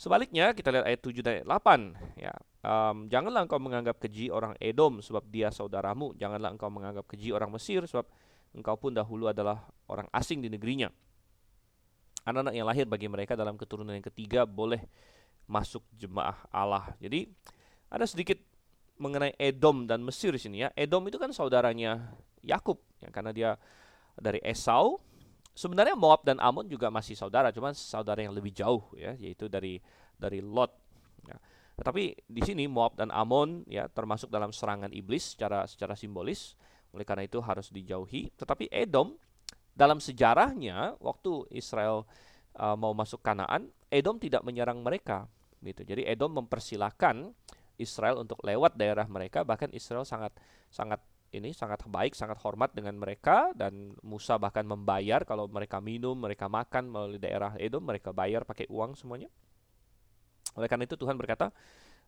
[0.00, 2.32] Sebaliknya kita lihat ayat 7 dan ayat 8 ya.
[2.64, 7.52] Um, janganlah engkau menganggap keji orang Edom sebab dia saudaramu, janganlah engkau menganggap keji orang
[7.52, 8.08] Mesir sebab
[8.56, 9.60] engkau pun dahulu adalah
[9.92, 10.88] orang asing di negerinya.
[12.24, 14.80] Anak-anak yang lahir bagi mereka dalam keturunan yang ketiga boleh
[15.44, 16.96] masuk jemaah Allah.
[16.96, 17.28] Jadi
[17.92, 18.40] ada sedikit
[19.00, 20.68] mengenai Edom dan Mesir di sini ya.
[20.76, 22.12] Edom itu kan saudaranya
[22.44, 23.50] Yakub ya karena dia
[24.20, 25.00] dari Esau
[25.60, 29.82] Sebenarnya Moab dan Amon juga masih saudara, cuman saudara yang lebih jauh ya, yaitu dari
[30.14, 30.72] dari Lot.
[31.26, 31.36] Ya.
[31.76, 36.54] Tetapi di sini Moab dan Amon ya termasuk dalam serangan iblis secara secara simbolis.
[36.96, 38.32] Oleh karena itu harus dijauhi.
[38.34, 39.20] Tetapi Edom
[39.74, 42.08] dalam sejarahnya waktu Israel
[42.56, 45.28] uh, mau masuk Kanaan, Edom tidak menyerang mereka
[45.60, 45.84] gitu.
[45.84, 47.36] Jadi Edom mempersilahkan
[47.80, 50.36] Israel untuk lewat daerah mereka bahkan Israel sangat
[50.68, 56.18] sangat ini sangat baik, sangat hormat dengan mereka dan Musa bahkan membayar kalau mereka minum,
[56.18, 59.30] mereka makan melalui daerah Edom, mereka bayar pakai uang semuanya.
[60.58, 61.54] Oleh karena itu Tuhan berkata,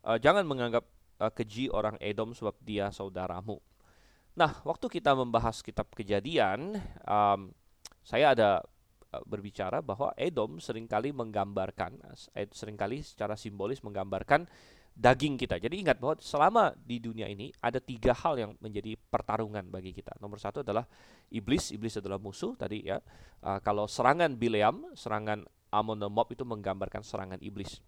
[0.02, 0.82] e, jangan menganggap
[1.22, 3.62] e, keji orang Edom sebab dia saudaramu.
[4.34, 7.52] Nah, waktu kita membahas kitab Kejadian, um,
[8.00, 8.64] saya ada
[9.12, 12.00] uh, berbicara bahwa Edom sering kali menggambarkan,
[12.48, 14.48] sering kali secara simbolis menggambarkan
[14.92, 15.56] daging kita.
[15.56, 20.12] Jadi ingat bahwa selama di dunia ini ada tiga hal yang menjadi pertarungan bagi kita.
[20.20, 20.84] Nomor satu adalah
[21.32, 21.72] iblis.
[21.72, 23.00] Iblis adalah musuh tadi ya.
[23.42, 27.80] Uh, kalau serangan Bileam, serangan Amon dan Moab itu menggambarkan serangan iblis.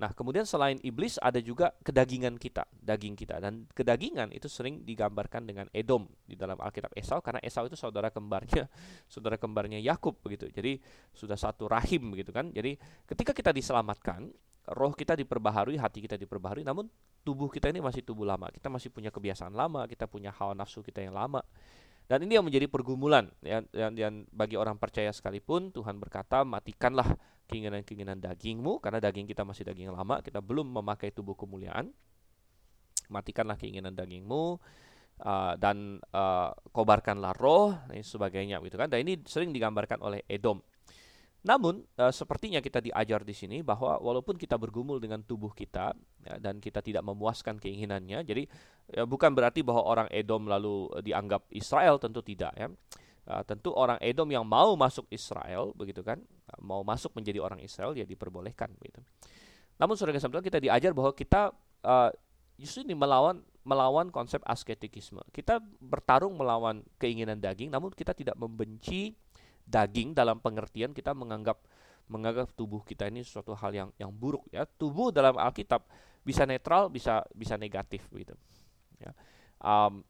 [0.00, 5.44] Nah, kemudian selain iblis ada juga kedagingan kita, daging kita dan kedagingan itu sering digambarkan
[5.44, 8.64] dengan Edom di dalam Alkitab Esau karena Esau itu saudara kembarnya,
[9.12, 10.48] saudara kembarnya Yakub begitu.
[10.48, 10.80] Jadi
[11.12, 12.48] sudah satu rahim begitu kan.
[12.48, 14.32] Jadi ketika kita diselamatkan,
[14.72, 16.88] roh kita diperbaharui, hati kita diperbaharui, namun
[17.20, 18.48] tubuh kita ini masih tubuh lama.
[18.48, 21.44] Kita masih punya kebiasaan lama, kita punya hawa nafsu kita yang lama.
[22.10, 27.06] Dan ini yang menjadi pergumulan ya, dan, dan bagi orang percaya sekalipun Tuhan berkata matikanlah
[27.46, 31.94] keinginan-keinginan dagingmu karena daging kita masih daging lama, kita belum memakai tubuh kemuliaan.
[33.14, 34.58] Matikanlah keinginan dagingmu
[35.22, 38.90] uh, dan uh, kobarkanlah roh dan sebagainya gitu kan.
[38.90, 40.58] Dan ini sering digambarkan oleh Edom.
[41.40, 46.36] Namun uh, sepertinya kita diajar di sini bahwa walaupun kita bergumul dengan tubuh kita ya,
[46.36, 48.44] dan kita tidak memuaskan keinginannya, jadi
[48.92, 52.68] ya, bukan berarti bahwa orang Edom lalu dianggap Israel tentu tidak ya.
[53.30, 56.20] Uh, tentu orang Edom yang mau masuk Israel begitu kan,
[56.60, 59.00] mau masuk menjadi orang Israel ya diperbolehkan begitu.
[59.80, 62.12] Namun saudara saudara kita diajar bahwa kita uh,
[62.60, 65.20] justru ini melawan melawan konsep asketikisme.
[65.32, 69.16] Kita bertarung melawan keinginan daging, namun kita tidak membenci
[69.66, 71.60] daging dalam pengertian kita menganggap
[72.10, 75.86] menganggap tubuh kita ini sesuatu hal yang yang buruk ya tubuh dalam Alkitab
[76.26, 78.34] bisa netral bisa bisa negatif gitu
[78.98, 79.14] ya
[79.62, 80.02] um,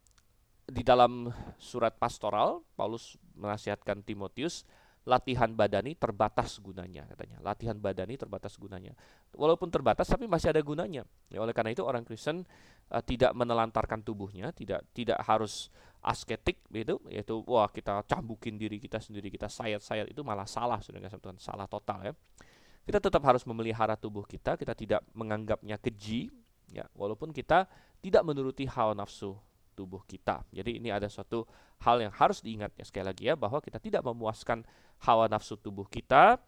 [0.71, 4.65] di dalam surat pastoral Paulus menasihatkan Timotius
[5.09, 7.41] latihan badani terbatas gunanya katanya.
[7.41, 8.93] Latihan badani terbatas gunanya.
[9.33, 11.09] Walaupun terbatas tapi masih ada gunanya.
[11.33, 12.45] Ya, oleh karena itu orang Kristen
[12.93, 18.97] uh, tidak menelantarkan tubuhnya, tidak tidak harus asketik gitu, yaitu wah kita cambukin diri kita
[18.97, 22.13] sendiri, kita sayat-sayat itu malah salah sudah Tuhan, salah total ya.
[22.81, 26.33] Kita tetap harus memelihara tubuh kita, kita tidak menganggapnya keji
[26.73, 27.69] ya, walaupun kita
[28.01, 29.37] tidak menuruti hawa nafsu
[29.77, 30.41] tubuh kita.
[30.49, 31.45] Jadi ini ada suatu
[31.85, 34.65] hal yang harus diingat ya sekali lagi ya bahwa kita tidak memuaskan
[35.05, 36.41] hawa nafsu tubuh kita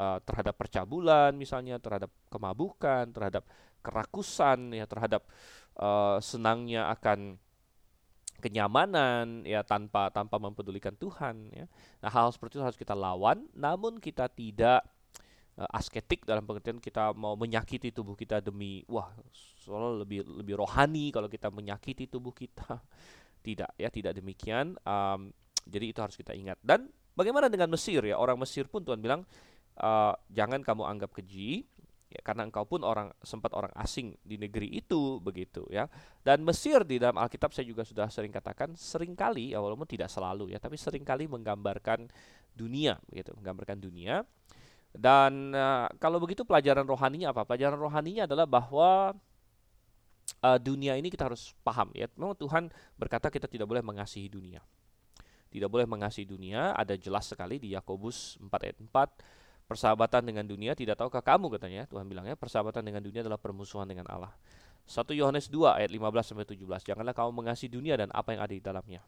[0.00, 3.44] uh, terhadap percabulan misalnya, terhadap kemabukan, terhadap
[3.84, 5.28] kerakusan ya, terhadap
[5.76, 7.36] uh, senangnya akan
[8.38, 11.66] kenyamanan ya tanpa tanpa mempedulikan Tuhan ya.
[12.00, 14.84] Nah, hal, -hal seperti itu harus kita lawan namun kita tidak
[15.60, 21.10] uh, asketik dalam pengertian kita mau menyakiti tubuh kita demi wah soal lebih lebih rohani
[21.10, 22.80] kalau kita menyakiti tubuh kita.
[23.46, 24.74] Tidak ya tidak demikian.
[24.82, 25.30] Um,
[25.70, 26.58] jadi itu harus kita ingat.
[26.66, 28.18] Dan bagaimana dengan Mesir ya?
[28.18, 29.22] Orang Mesir pun Tuhan bilang
[29.78, 31.62] uh, jangan kamu anggap keji
[32.06, 35.90] ya karena engkau pun orang sempat orang asing di negeri itu begitu ya
[36.22, 40.06] dan Mesir di dalam Alkitab saya juga sudah sering katakan sering kali ya walaupun tidak
[40.06, 42.06] selalu ya tapi sering kali menggambarkan
[42.54, 44.22] dunia gitu menggambarkan dunia
[44.96, 47.44] dan uh, kalau begitu pelajaran rohaninya apa?
[47.44, 49.12] Pelajaran rohaninya adalah bahwa
[50.40, 52.08] uh, dunia ini kita harus paham ya.
[52.16, 54.64] Memang Tuhan berkata kita tidak boleh mengasihi dunia.
[55.52, 59.45] Tidak boleh mengasihi dunia, ada jelas sekali di Yakobus 4 ayat 4.
[59.66, 64.06] Persahabatan dengan dunia tidak tahukah kamu katanya Tuhan bilangnya persahabatan dengan dunia adalah permusuhan dengan
[64.06, 64.30] Allah.
[64.86, 66.86] 1 Yohanes 2 ayat 15 sampai 17.
[66.86, 69.02] Janganlah kamu mengasihi dunia dan apa yang ada di dalamnya.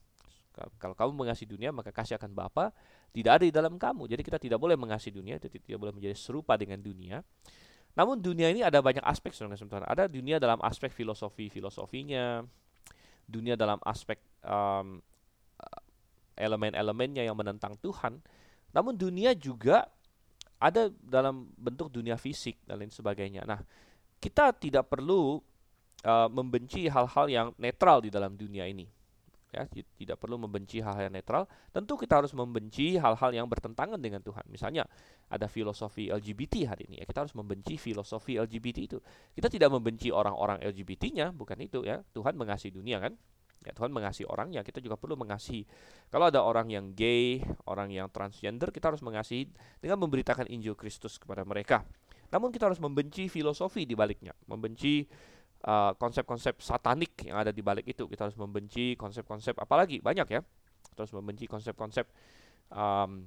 [0.82, 2.74] Kalau kamu mengasihi dunia, maka kasih akan Bapa
[3.14, 4.10] tidak ada di dalam kamu.
[4.10, 7.22] Jadi kita tidak boleh mengasihi dunia, tidak boleh menjadi serupa dengan dunia.
[7.94, 9.86] Namun dunia ini ada banyak aspek sebenarnya.
[9.86, 12.42] Ada dunia dalam aspek filosofi filosofinya,
[13.30, 14.98] dunia dalam aspek um,
[16.38, 18.18] elemen-elemennya yang menentang Tuhan.
[18.74, 19.86] Namun dunia juga
[20.58, 23.46] ada dalam bentuk dunia fisik dan lain sebagainya.
[23.46, 23.62] Nah,
[24.18, 25.38] kita tidak perlu
[26.02, 28.86] uh, membenci hal-hal yang netral di dalam dunia ini.
[29.48, 29.64] Ya
[29.96, 31.48] tidak perlu membenci hal-hal yang netral.
[31.72, 34.44] Tentu kita harus membenci hal-hal yang bertentangan dengan Tuhan.
[34.52, 34.84] Misalnya
[35.32, 37.00] ada filosofi LGBT hari ini.
[37.00, 38.98] Ya kita harus membenci filosofi LGBT itu.
[39.32, 42.04] Kita tidak membenci orang-orang LGBT-nya bukan itu ya.
[42.12, 43.16] Tuhan mengasihi dunia kan
[43.66, 45.66] ya Tuhan mengasihi orangnya kita juga perlu mengasihi
[46.08, 49.50] kalau ada orang yang gay orang yang transgender kita harus mengasihi
[49.82, 51.82] dengan memberitakan Injil Kristus kepada mereka
[52.30, 55.08] namun kita harus membenci filosofi di baliknya membenci
[55.58, 58.06] Uh, konsep-konsep satanik yang ada di balik itu.
[58.06, 60.38] Kita harus membenci konsep-konsep apalagi banyak ya.
[60.86, 62.06] Kita harus membenci konsep-konsep
[62.70, 63.26] um,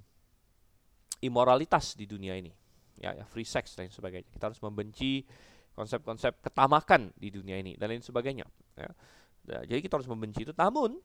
[1.19, 2.47] imoralitas di dunia ini.
[3.03, 4.31] Ya, ya free sex dan sebagainya.
[4.31, 5.27] Kita harus membenci
[5.75, 8.47] konsep-konsep ketamakan di dunia ini dan lain sebagainya.
[8.79, 8.95] Ya.
[9.49, 10.53] Nah, jadi kita harus membenci itu.
[10.53, 11.01] Namun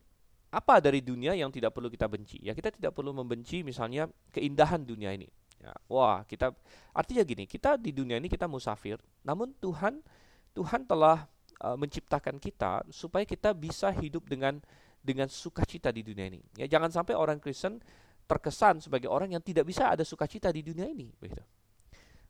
[0.52, 2.40] apa dari dunia yang tidak perlu kita benci?
[2.44, 5.26] Ya kita tidak perlu membenci misalnya keindahan dunia ini.
[5.56, 6.52] Ya, wah kita
[6.92, 10.04] artinya gini, kita di dunia ini kita musafir, namun Tuhan
[10.52, 11.24] Tuhan telah
[11.64, 14.60] uh, menciptakan kita supaya kita bisa hidup dengan
[15.00, 16.40] dengan sukacita di dunia ini.
[16.60, 17.80] Ya, jangan sampai orang Kristen
[18.26, 21.08] terkesan sebagai orang yang tidak bisa ada sukacita di dunia ini.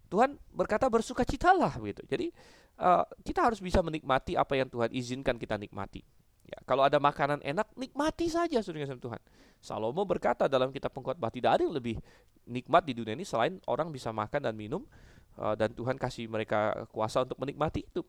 [0.07, 2.03] Tuhan berkata bersukacitalah, begitu.
[2.07, 2.27] Jadi
[2.79, 6.03] uh, kita harus bisa menikmati apa yang Tuhan izinkan kita nikmati.
[6.47, 9.19] Ya, kalau ada makanan enak, nikmati saja saudara Tuhan.
[9.59, 11.99] Salomo berkata dalam kitab pengkhotbah tidak ada yang lebih
[12.47, 14.87] nikmat di dunia ini selain orang bisa makan dan minum
[15.43, 18.07] uh, dan Tuhan kasih mereka kuasa untuk menikmati itu.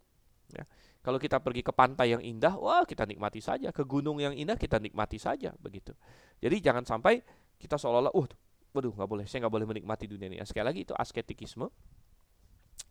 [0.54, 0.70] Ya.
[1.02, 3.72] Kalau kita pergi ke pantai yang indah, wah kita nikmati saja.
[3.72, 5.96] Ke gunung yang indah kita nikmati saja begitu.
[6.38, 7.24] Jadi jangan sampai
[7.58, 8.30] kita seolah-olah, uh,
[8.78, 10.38] waduh nggak boleh, saya nggak boleh menikmati dunia ini.
[10.46, 11.66] Sekali lagi itu asketikisme.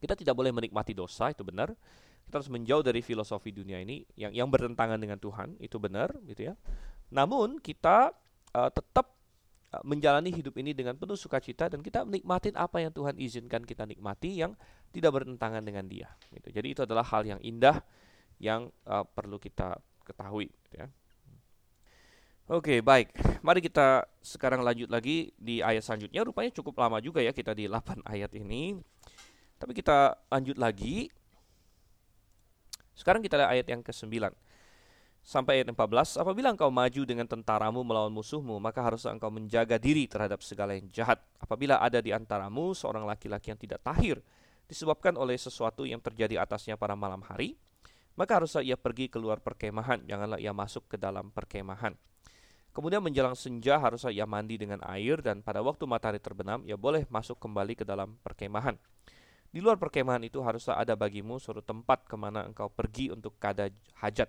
[0.02, 1.70] Kita tidak boleh menikmati dosa itu benar.
[2.26, 6.50] Kita harus menjauh dari filosofi dunia ini yang yang bertentangan dengan Tuhan itu benar gitu
[6.50, 6.54] ya.
[7.14, 8.10] Namun kita
[8.50, 9.14] uh, tetap
[9.70, 13.86] uh, menjalani hidup ini dengan penuh sukacita dan kita menikmati apa yang Tuhan izinkan kita
[13.86, 14.58] nikmati yang
[14.90, 16.10] tidak bertentangan dengan Dia.
[16.34, 16.50] Gitu.
[16.50, 17.78] Jadi itu adalah hal yang indah
[18.42, 20.50] yang uh, perlu kita ketahui.
[20.66, 20.90] Gitu ya.
[22.46, 23.10] Oke, baik.
[23.42, 26.22] Mari kita sekarang lanjut lagi di ayat selanjutnya.
[26.22, 28.78] Rupanya cukup lama juga ya kita di 8 ayat ini.
[29.58, 31.10] Tapi kita lanjut lagi.
[32.94, 34.30] Sekarang kita lihat ayat yang ke-9
[35.26, 40.06] sampai ayat 14, apabila engkau maju dengan tentaramu melawan musuhmu, maka haruslah engkau menjaga diri
[40.06, 41.18] terhadap segala yang jahat.
[41.42, 44.22] Apabila ada di antaramu seorang laki-laki yang tidak tahir,
[44.70, 47.58] disebabkan oleh sesuatu yang terjadi atasnya pada malam hari,
[48.14, 51.98] maka haruslah ia pergi keluar perkemahan, janganlah ia masuk ke dalam perkemahan.
[52.76, 57.08] Kemudian menjelang senja haruslah ia mandi dengan air dan pada waktu matahari terbenam ia boleh
[57.08, 58.76] masuk kembali ke dalam perkemahan.
[59.48, 63.72] Di luar perkemahan itu haruslah ada bagimu suatu tempat ke mana engkau pergi untuk kada
[64.04, 64.28] hajat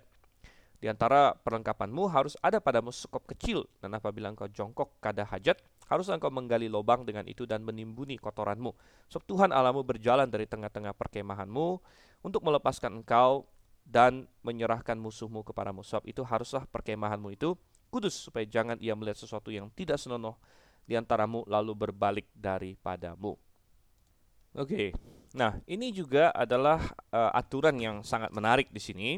[0.78, 5.58] di antara perlengkapanmu harus ada padamu sekop kecil, dan apabila engkau jongkok kada hajat,
[5.90, 8.70] harus engkau menggali lubang dengan itu dan menimbuni kotoranmu.
[9.10, 11.66] Sebab Tuhan Allahmu berjalan dari tengah-tengah perkemahanmu
[12.22, 13.50] untuk melepaskan engkau
[13.82, 15.82] dan menyerahkan musuhmu kepadamu.
[15.82, 17.58] Sebab itu haruslah perkemahanmu itu
[17.88, 20.36] kudus, supaya jangan ia melihat sesuatu yang tidak senonoh
[20.88, 23.36] di antaramu lalu berbalik daripadamu.
[24.56, 24.96] Oke,
[25.36, 26.80] nah ini juga adalah
[27.12, 29.10] uh, aturan yang sangat menarik di sini,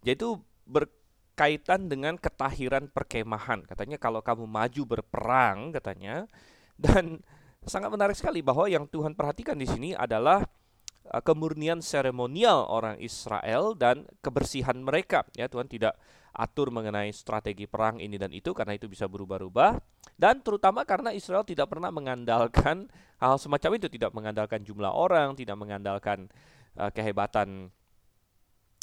[0.00, 3.68] yaitu berkaitan dengan ketahiran perkemahan.
[3.68, 6.24] Katanya kalau kamu maju berperang katanya
[6.80, 7.20] dan
[7.72, 10.48] sangat menarik sekali bahwa yang Tuhan perhatikan di sini adalah
[11.12, 15.28] uh, kemurnian seremonial orang Israel dan kebersihan mereka.
[15.36, 16.00] Ya, Tuhan tidak
[16.34, 19.78] atur mengenai strategi perang ini dan itu karena itu bisa berubah-ubah
[20.14, 22.86] dan terutama karena Israel tidak pernah mengandalkan
[23.22, 26.28] hal semacam itu, tidak mengandalkan jumlah orang, tidak mengandalkan
[26.76, 27.72] uh, kehebatan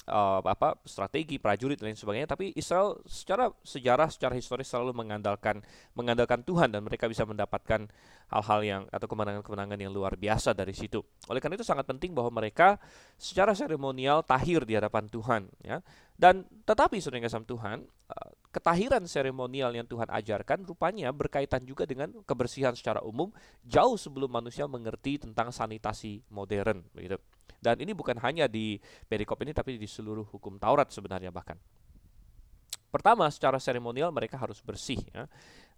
[0.09, 5.61] uh, apa strategi prajurit dan lain sebagainya tapi Israel secara sejarah secara historis selalu mengandalkan
[5.93, 7.85] mengandalkan Tuhan dan mereka bisa mendapatkan
[8.31, 11.03] hal-hal yang atau kemenangan-kemenangan yang luar biasa dari situ.
[11.27, 12.79] Oleh karena itu sangat penting bahwa mereka
[13.19, 15.83] secara seremonial tahir di hadapan Tuhan ya.
[16.21, 22.13] Dan tetapi saudara kasih Tuhan, uh, ketahiran seremonial yang Tuhan ajarkan rupanya berkaitan juga dengan
[22.29, 23.33] kebersihan secara umum
[23.65, 27.17] jauh sebelum manusia mengerti tentang sanitasi modern begitu.
[27.57, 28.77] Dan ini bukan hanya di
[29.09, 31.57] perikop ini tapi di seluruh hukum Taurat sebenarnya bahkan.
[32.93, 35.01] Pertama, secara seremonial mereka harus bersih.
[35.09, 35.25] Ya.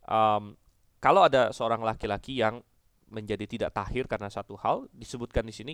[0.04, 0.60] Um,
[1.00, 2.60] kalau ada seorang laki-laki yang
[3.08, 5.74] menjadi tidak tahir karena satu hal disebutkan di sini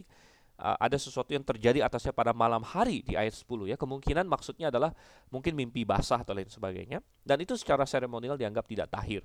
[0.60, 3.80] uh, ada sesuatu yang terjadi atasnya pada malam hari di ayat 10 ya.
[3.80, 4.92] Kemungkinan maksudnya adalah
[5.32, 9.24] mungkin mimpi basah atau lain sebagainya dan itu secara seremonial dianggap tidak tahir.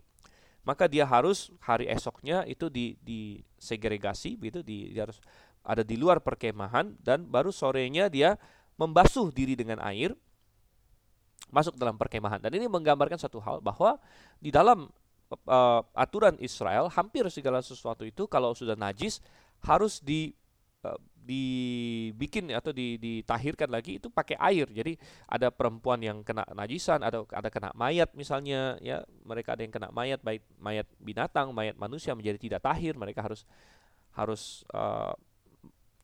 [0.65, 2.97] Maka dia harus hari esoknya itu di
[3.61, 5.21] segregasi begitu di dia harus
[5.61, 8.41] ada di luar perkemahan dan baru sorenya dia
[8.81, 10.17] membasuh diri dengan air
[11.53, 12.41] masuk dalam perkemahan.
[12.41, 14.01] Dan ini menggambarkan satu hal bahwa
[14.41, 14.91] di dalam
[15.47, 19.23] uh, aturan Israel hampir segala sesuatu itu kalau sudah najis
[19.65, 20.37] harus di
[20.85, 24.69] uh, dibikin atau ditahirkan lagi itu pakai air.
[24.69, 29.73] Jadi ada perempuan yang kena najisan, ada ada kena mayat misalnya ya, mereka ada yang
[29.73, 33.49] kena mayat baik mayat binatang, mayat manusia menjadi tidak tahir, mereka harus
[34.13, 35.17] harus uh,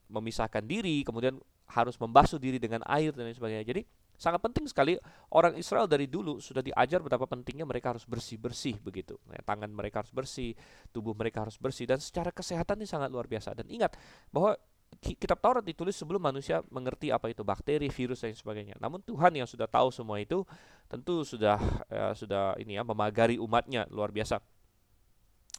[0.09, 1.39] memisahkan diri, kemudian
[1.71, 3.63] harus membasuh diri dengan air dan lain sebagainya.
[3.63, 3.87] Jadi
[4.21, 5.01] sangat penting sekali
[5.33, 9.17] orang Israel dari dulu sudah diajar betapa pentingnya mereka harus bersih-bersih begitu.
[9.33, 10.53] Ya, tangan mereka harus bersih,
[10.93, 13.57] tubuh mereka harus bersih dan secara kesehatan ini sangat luar biasa.
[13.57, 13.97] Dan ingat
[14.29, 14.61] bahwa
[15.01, 18.77] kitab Taurat ditulis sebelum manusia mengerti apa itu bakteri, virus dan sebagainya.
[18.77, 20.45] Namun Tuhan yang sudah tahu semua itu
[20.85, 21.57] tentu sudah
[21.89, 24.37] ya, sudah ini ya memagari umatnya luar biasa.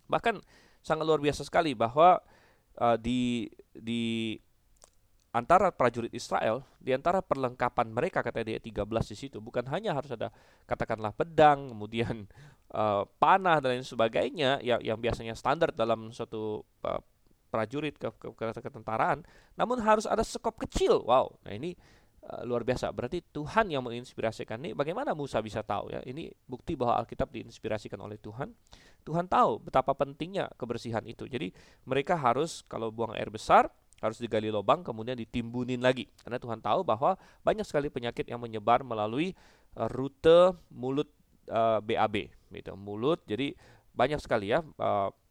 [0.05, 0.37] Bahkan
[0.85, 2.21] sangat luar biasa sekali bahwa
[2.77, 4.37] uh, di di
[5.31, 10.11] antara prajurit Israel, di antara perlengkapan mereka kata dia 13 di situ, bukan hanya harus
[10.11, 10.27] ada
[10.67, 12.27] katakanlah pedang, kemudian
[12.75, 17.01] uh, panah dan lain sebagainya yang yang biasanya standar dalam suatu uh,
[17.47, 19.23] prajurit ke, ke, ke ketentaraan,
[19.55, 21.03] namun harus ada sekop kecil.
[21.07, 21.79] Wow, nah ini
[22.27, 22.91] uh, luar biasa.
[22.91, 24.71] Berarti Tuhan yang menginspirasikan ini.
[24.75, 26.03] Bagaimana Musa bisa tahu ya?
[26.03, 28.51] Ini bukti bahwa Alkitab diinspirasikan oleh Tuhan.
[29.01, 31.25] Tuhan tahu betapa pentingnya kebersihan itu.
[31.25, 31.49] Jadi
[31.87, 33.71] mereka harus kalau buang air besar
[34.01, 36.09] harus digali lubang kemudian ditimbunin lagi.
[36.25, 39.37] Karena Tuhan tahu bahwa banyak sekali penyakit yang menyebar melalui
[39.77, 41.07] uh, rute mulut
[41.47, 42.15] uh, eh, BAB
[42.51, 42.73] gitu.
[42.75, 43.53] Mulut jadi
[43.93, 44.63] banyak sekali ya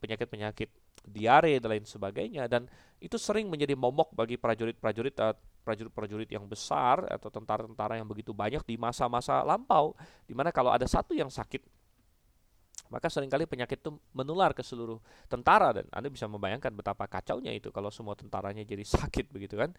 [0.04, 0.68] penyakit-penyakit
[1.04, 2.46] diare dan lain sebagainya.
[2.46, 2.70] Dan
[3.02, 8.64] itu sering menjadi momok bagi prajurit-prajurit uh, prajurit-prajurit yang besar atau tentara-tentara yang begitu banyak
[8.64, 9.92] di masa-masa lampau.
[10.24, 11.79] Di mana kalau ada satu yang sakit
[12.90, 14.98] maka sering kali penyakit itu menular ke seluruh
[15.30, 19.70] tentara dan Anda bisa membayangkan betapa kacaunya itu kalau semua tentaranya jadi sakit begitu kan.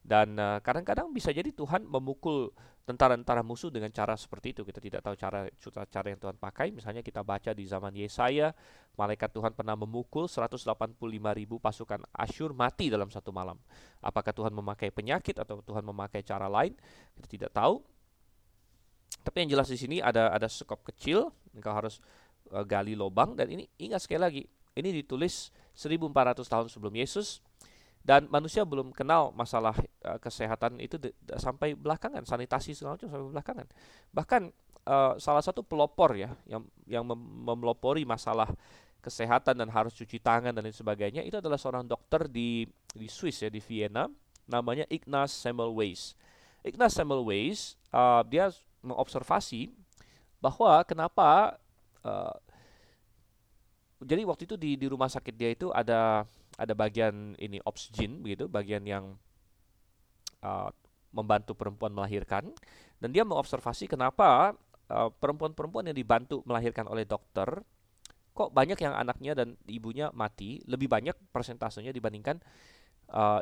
[0.00, 2.54] Dan eh, kadang-kadang uh, bisa jadi Tuhan memukul
[2.86, 4.62] tentara-tentara musuh dengan cara seperti itu.
[4.62, 5.50] Kita tidak tahu cara
[5.90, 6.70] cara yang Tuhan pakai.
[6.70, 8.54] Misalnya kita baca di zaman Yesaya,
[8.94, 10.70] malaikat Tuhan pernah memukul 185
[11.10, 13.58] ribu pasukan Asyur mati dalam satu malam.
[13.98, 16.72] Apakah Tuhan memakai penyakit atau Tuhan memakai cara lain?
[17.18, 17.82] Kita tidak tahu.
[19.20, 22.00] Tapi yang jelas di sini ada ada sekop kecil, engkau harus
[22.52, 24.42] uh, gali lubang dan ini ingat sekali lagi
[24.78, 27.42] ini ditulis 1400 tahun sebelum Yesus
[28.00, 29.76] dan manusia belum kenal masalah
[30.06, 30.96] uh, kesehatan itu
[31.36, 33.66] sampai belakangan sanitasi segala macam sampai belakangan.
[34.14, 34.42] Bahkan
[34.88, 38.48] uh, salah satu pelopor ya yang yang mem memelopori masalah
[39.00, 43.40] kesehatan dan harus cuci tangan dan lain sebagainya itu adalah seorang dokter di di Swiss
[43.40, 44.08] ya di Vienna
[44.44, 46.12] namanya Ignaz Semmelweis
[46.60, 48.52] Ignaz Semmelweis uh, dia
[48.84, 49.72] mengobservasi
[50.40, 51.56] bahwa kenapa
[52.06, 52.36] uh,
[54.00, 56.24] jadi waktu itu di di rumah sakit dia itu ada
[56.56, 59.16] ada bagian ini oksigen begitu, bagian yang
[60.40, 60.70] uh,
[61.12, 62.52] membantu perempuan melahirkan.
[63.00, 64.52] Dan dia mengobservasi kenapa
[64.90, 67.62] perempuan-perempuan uh, yang dibantu melahirkan oleh dokter
[68.30, 72.40] kok banyak yang anaknya dan ibunya mati lebih banyak persentasenya dibandingkan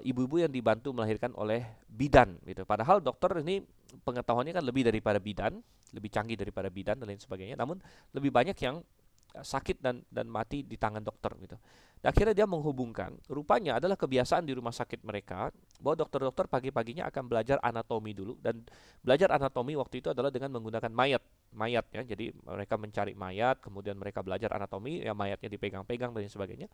[0.01, 2.65] ibu-ibu uh, yang dibantu melahirkan oleh bidan gitu.
[2.65, 3.61] Padahal dokter ini
[4.05, 5.61] pengetahuannya kan lebih daripada bidan,
[5.93, 7.57] lebih canggih daripada bidan dan lain sebagainya.
[7.61, 7.77] Namun
[8.17, 8.81] lebih banyak yang
[9.37, 11.57] sakit dan dan mati di tangan dokter gitu.
[11.99, 15.51] Dan akhirnya dia menghubungkan, rupanya adalah kebiasaan di rumah sakit mereka
[15.83, 18.63] bahwa dokter-dokter pagi-paginya akan belajar anatomi dulu dan
[19.03, 21.19] belajar anatomi waktu itu adalah dengan menggunakan mayat,
[21.59, 22.07] mayat ya.
[22.07, 26.71] Jadi mereka mencari mayat, kemudian mereka belajar anatomi, ya mayatnya dipegang-pegang dan sebagainya.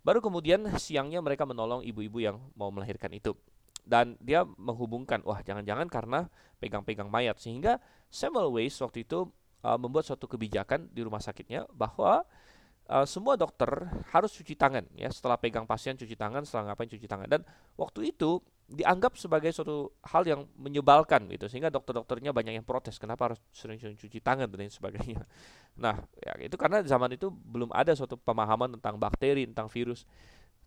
[0.00, 3.36] Baru kemudian siangnya mereka menolong ibu-ibu yang mau melahirkan itu.
[3.82, 6.26] Dan dia menghubungkan wah jangan-jangan karena
[6.58, 7.36] pegang-pegang mayat.
[7.36, 7.78] Sehingga
[8.08, 9.28] Semmelweis waktu itu
[9.62, 12.22] uh, membuat suatu kebijakan di rumah sakitnya bahwa
[12.90, 13.68] uh, semua dokter
[14.10, 15.10] harus cuci tangan ya.
[15.10, 16.46] Setelah pegang pasien cuci tangan.
[16.46, 17.26] Setelah ngapain cuci tangan.
[17.26, 17.40] Dan
[17.74, 18.42] waktu itu
[18.72, 24.00] dianggap sebagai suatu hal yang menyebalkan gitu sehingga dokter-dokternya banyak yang protes kenapa harus sering-sering
[24.00, 25.24] cuci tangan dan lain sebagainya.
[25.72, 30.04] Nah, ya itu karena zaman itu belum ada suatu pemahaman tentang bakteri, tentang virus.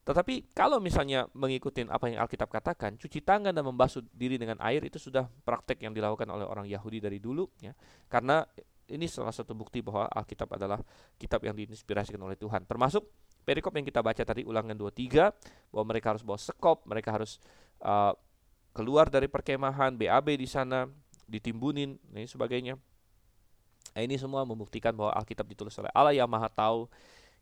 [0.01, 4.81] Tetapi kalau misalnya mengikuti apa yang Alkitab katakan, cuci tangan dan membasuh diri dengan air
[4.81, 7.69] itu sudah praktek yang dilakukan oleh orang Yahudi dari dulu ya.
[8.09, 8.41] Karena
[8.89, 10.81] ini salah satu bukti bahwa Alkitab adalah
[11.17, 12.69] kitab yang diinspirasikan oleh Tuhan.
[12.69, 13.05] Termasuk
[13.45, 17.37] perikop yang kita baca tadi ulangan 23 bahwa mereka harus bawa sekop, mereka harus
[17.85, 18.11] uh,
[18.73, 20.89] keluar dari perkemahan, BAB di sana,
[21.29, 22.75] ditimbunin dan sebagainya.
[23.95, 26.91] Nah, ini semua membuktikan bahwa Alkitab ditulis oleh Allah yang Maha Tahu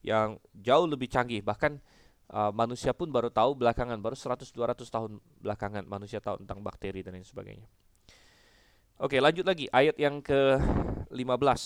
[0.03, 1.79] yang jauh lebih canggih bahkan
[2.29, 7.15] uh, manusia pun baru tahu belakangan, baru 100-200 tahun belakangan manusia tahu tentang bakteri dan
[7.15, 7.65] lain sebagainya.
[9.01, 11.61] Oke, lanjut lagi ayat yang ke-15.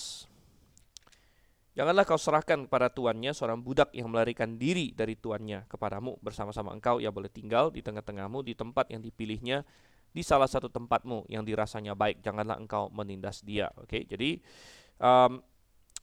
[1.78, 6.18] Janganlah kau serahkan kepada tuannya seorang budak yang melarikan diri dari tuannya kepadamu.
[6.26, 9.62] Bersama-sama engkau ia boleh tinggal di tengah-tengahmu di tempat yang dipilihnya
[10.10, 12.26] di salah satu tempatmu yang dirasanya baik.
[12.26, 14.42] Janganlah engkau menindas dia oke jadi
[14.98, 15.38] um,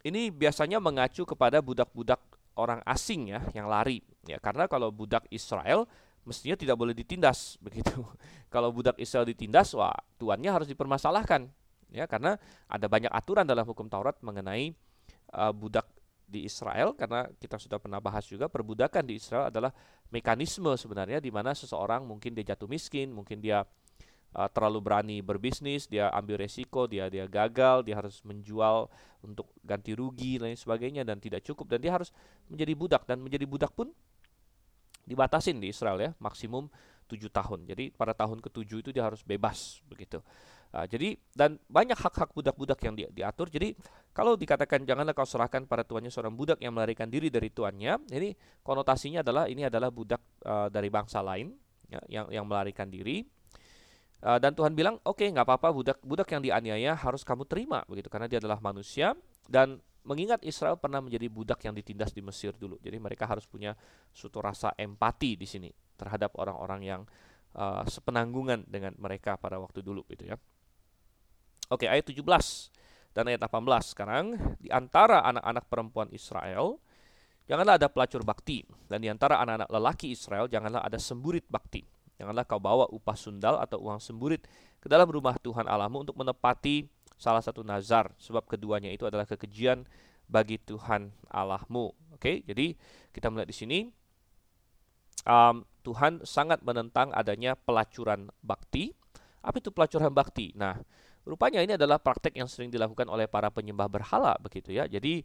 [0.06, 2.22] ini biasanya mengacu kepada budak-budak
[2.54, 3.98] orang asing ya yang lari.
[4.30, 5.90] Ya karena kalau budak Israel
[6.22, 7.98] mestinya tidak boleh ditindas begitu.
[8.46, 9.90] kalau budak Israel ditindas wah
[10.22, 11.50] tuannya harus dipermasalahkan.
[11.90, 12.38] Ya karena
[12.70, 14.70] ada banyak aturan dalam hukum Taurat mengenai
[15.34, 15.90] uh, budak
[16.24, 19.70] di Israel karena kita sudah pernah bahas juga perbudakan di Israel adalah
[20.08, 23.62] mekanisme sebenarnya di mana seseorang mungkin dia jatuh miskin, mungkin dia
[24.34, 28.88] uh, terlalu berani berbisnis, dia ambil resiko, dia dia gagal, dia harus menjual
[29.22, 32.10] untuk ganti rugi lain sebagainya dan tidak cukup dan dia harus
[32.50, 33.92] menjadi budak dan menjadi budak pun
[35.04, 36.72] dibatasin di Israel ya maksimum
[37.06, 37.68] tujuh tahun.
[37.68, 40.24] Jadi pada tahun ketujuh itu dia harus bebas begitu.
[40.74, 43.46] Uh, jadi dan banyak hak-hak budak-budak yang di, diatur.
[43.46, 43.78] Jadi
[44.10, 48.34] kalau dikatakan janganlah kau serahkan pada tuannya seorang budak yang melarikan diri dari tuannya, jadi
[48.66, 51.54] konotasinya adalah ini adalah budak uh, dari bangsa lain
[51.86, 53.22] ya, yang yang melarikan diri
[54.24, 57.84] Uh, dan Tuhan bilang, oke okay, nggak apa-apa budak budak yang dianiaya harus kamu terima
[57.84, 59.12] begitu karena dia adalah manusia
[59.52, 62.80] dan mengingat Israel pernah menjadi budak yang ditindas di Mesir dulu.
[62.80, 63.76] Jadi mereka harus punya
[64.16, 65.68] suatu rasa empati di sini
[66.00, 67.02] terhadap orang-orang yang
[67.52, 70.40] uh, sepenanggungan dengan mereka pada waktu dulu gitu ya.
[71.72, 72.20] Oke, ayat 17
[73.16, 74.24] dan ayat 18 sekarang
[74.60, 76.82] di antara anak-anak perempuan Israel
[77.46, 82.46] janganlah ada pelacur bakti dan di antara anak-anak lelaki Israel janganlah ada semburit bakti Janganlah
[82.46, 84.46] kau bawa upah sundal atau uang semburit
[84.78, 86.86] ke dalam rumah Tuhan Allahmu untuk menepati
[87.18, 89.82] salah satu nazar, sebab keduanya itu adalah kekejian
[90.30, 91.90] bagi Tuhan Allahmu.
[92.14, 92.78] Oke, jadi
[93.10, 93.78] kita melihat di sini
[95.26, 98.94] um, Tuhan sangat menentang adanya pelacuran bakti.
[99.44, 100.54] Apa itu pelacuran bakti?
[100.54, 100.78] Nah,
[101.24, 104.84] rupanya ini adalah praktek yang sering dilakukan oleh para penyembah berhala begitu ya.
[104.84, 105.24] Jadi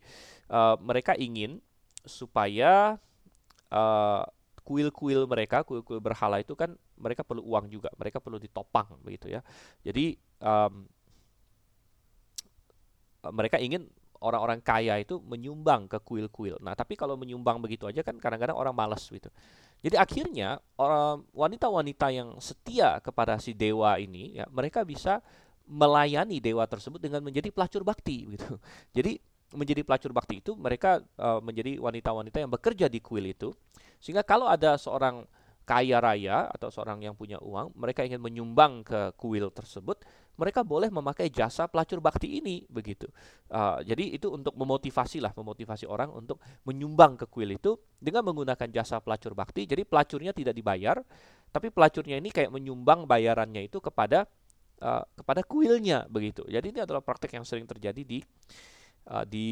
[0.51, 1.59] uh, mereka ingin
[2.07, 2.95] supaya
[3.69, 4.23] uh,
[4.63, 9.41] kuil-kuil mereka, kuil-kuil berhala itu kan mereka perlu uang juga, mereka perlu ditopang begitu ya.
[9.83, 10.87] Jadi um,
[13.35, 13.89] mereka ingin
[14.19, 16.59] orang-orang kaya itu menyumbang ke kuil-kuil.
[16.59, 19.31] Nah, tapi kalau menyumbang begitu aja kan kadang-kadang orang malas gitu.
[19.79, 20.59] Jadi akhirnya
[21.31, 25.23] wanita-wanita yang setia kepada si dewa ini ya, mereka bisa
[25.69, 28.57] melayani dewa tersebut dengan menjadi pelacur bakti gitu.
[28.97, 29.21] Jadi
[29.53, 33.53] menjadi pelacur bakti itu mereka uh, menjadi wanita-wanita yang bekerja di kuil itu.
[34.01, 35.25] Sehingga kalau ada seorang
[35.69, 40.01] kaya raya atau seorang yang punya uang, mereka ingin menyumbang ke kuil tersebut,
[40.33, 43.05] mereka boleh memakai jasa pelacur bakti ini begitu.
[43.53, 48.65] Uh, jadi itu untuk memotivasi lah, memotivasi orang untuk menyumbang ke kuil itu dengan menggunakan
[48.73, 49.69] jasa pelacur bakti.
[49.69, 50.97] Jadi pelacurnya tidak dibayar,
[51.53, 54.25] tapi pelacurnya ini kayak menyumbang bayarannya itu kepada
[54.81, 56.43] uh, kepada kuilnya begitu.
[56.47, 58.19] Jadi ini adalah praktek yang sering terjadi di
[59.11, 59.47] uh, di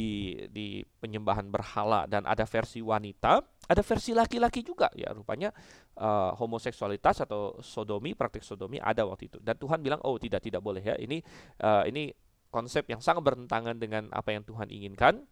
[0.51, 5.51] di penyembahan berhala dan ada versi wanita, ada versi laki-laki juga ya rupanya
[5.99, 9.37] uh, homoseksualitas atau sodomi, praktik sodomi ada waktu itu.
[9.43, 10.95] Dan Tuhan bilang, "Oh, tidak tidak boleh ya.
[10.97, 11.17] Ini
[11.63, 12.11] uh, ini
[12.47, 15.23] konsep yang sangat bertentangan dengan apa yang Tuhan inginkan."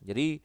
[0.00, 0.40] Jadi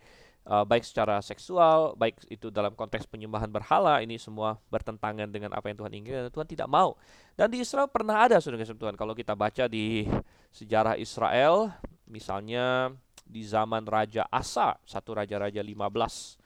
[0.45, 5.69] uh, baik secara seksual, baik itu dalam konteks penyembahan berhala, ini semua bertentangan dengan apa
[5.69, 6.95] yang Tuhan inginkan dan Tuhan tidak mau.
[7.33, 8.95] Dan di Israel pernah ada saudara Tuhan.
[8.95, 10.07] Kalau kita baca di
[10.55, 11.75] sejarah Israel,
[12.05, 12.93] Misalnya
[13.25, 16.37] di zaman Raja Asa, satu Raja-Raja 15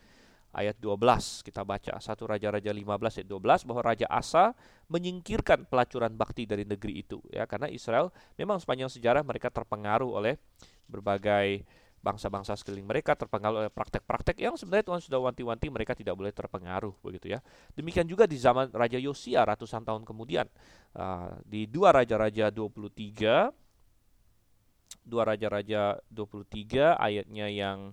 [0.49, 4.57] ayat 12 kita baca satu Raja-Raja 15 ayat 12 bahwa Raja Asa
[4.89, 10.41] menyingkirkan pelacuran bakti dari negeri itu ya karena Israel memang sepanjang sejarah mereka terpengaruh oleh
[10.89, 11.69] berbagai
[11.99, 16.95] bangsa-bangsa sekeliling mereka terpengaruh oleh praktek-praktek yang sebenarnya Tuhan sudah wanti-wanti mereka tidak boleh terpengaruh
[17.03, 17.43] begitu ya.
[17.75, 20.47] Demikian juga di zaman Raja Yosia ratusan tahun kemudian
[20.95, 23.51] uh, di dua Raja-Raja 23
[25.05, 27.91] dua Raja-Raja 23 ayatnya yang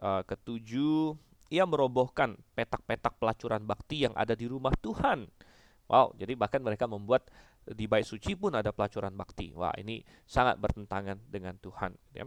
[0.00, 1.14] uh, ketujuh
[1.52, 5.30] ia merobohkan petak-petak pelacuran bakti yang ada di rumah Tuhan.
[5.84, 7.28] Wow, jadi bahkan mereka membuat
[7.64, 9.52] di bait suci pun ada pelacuran bakti.
[9.52, 11.92] Wah, ini sangat bertentangan dengan Tuhan.
[12.16, 12.24] Ya.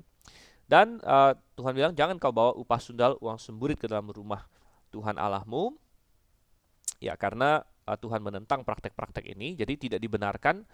[0.67, 4.43] Dan uh, Tuhan bilang jangan kau bawa upah sundal uang semburit ke dalam rumah
[4.91, 5.71] Tuhan Allahmu.
[6.99, 10.67] Ya, karena uh, Tuhan menentang praktek-praktek ini, jadi tidak dibenarkan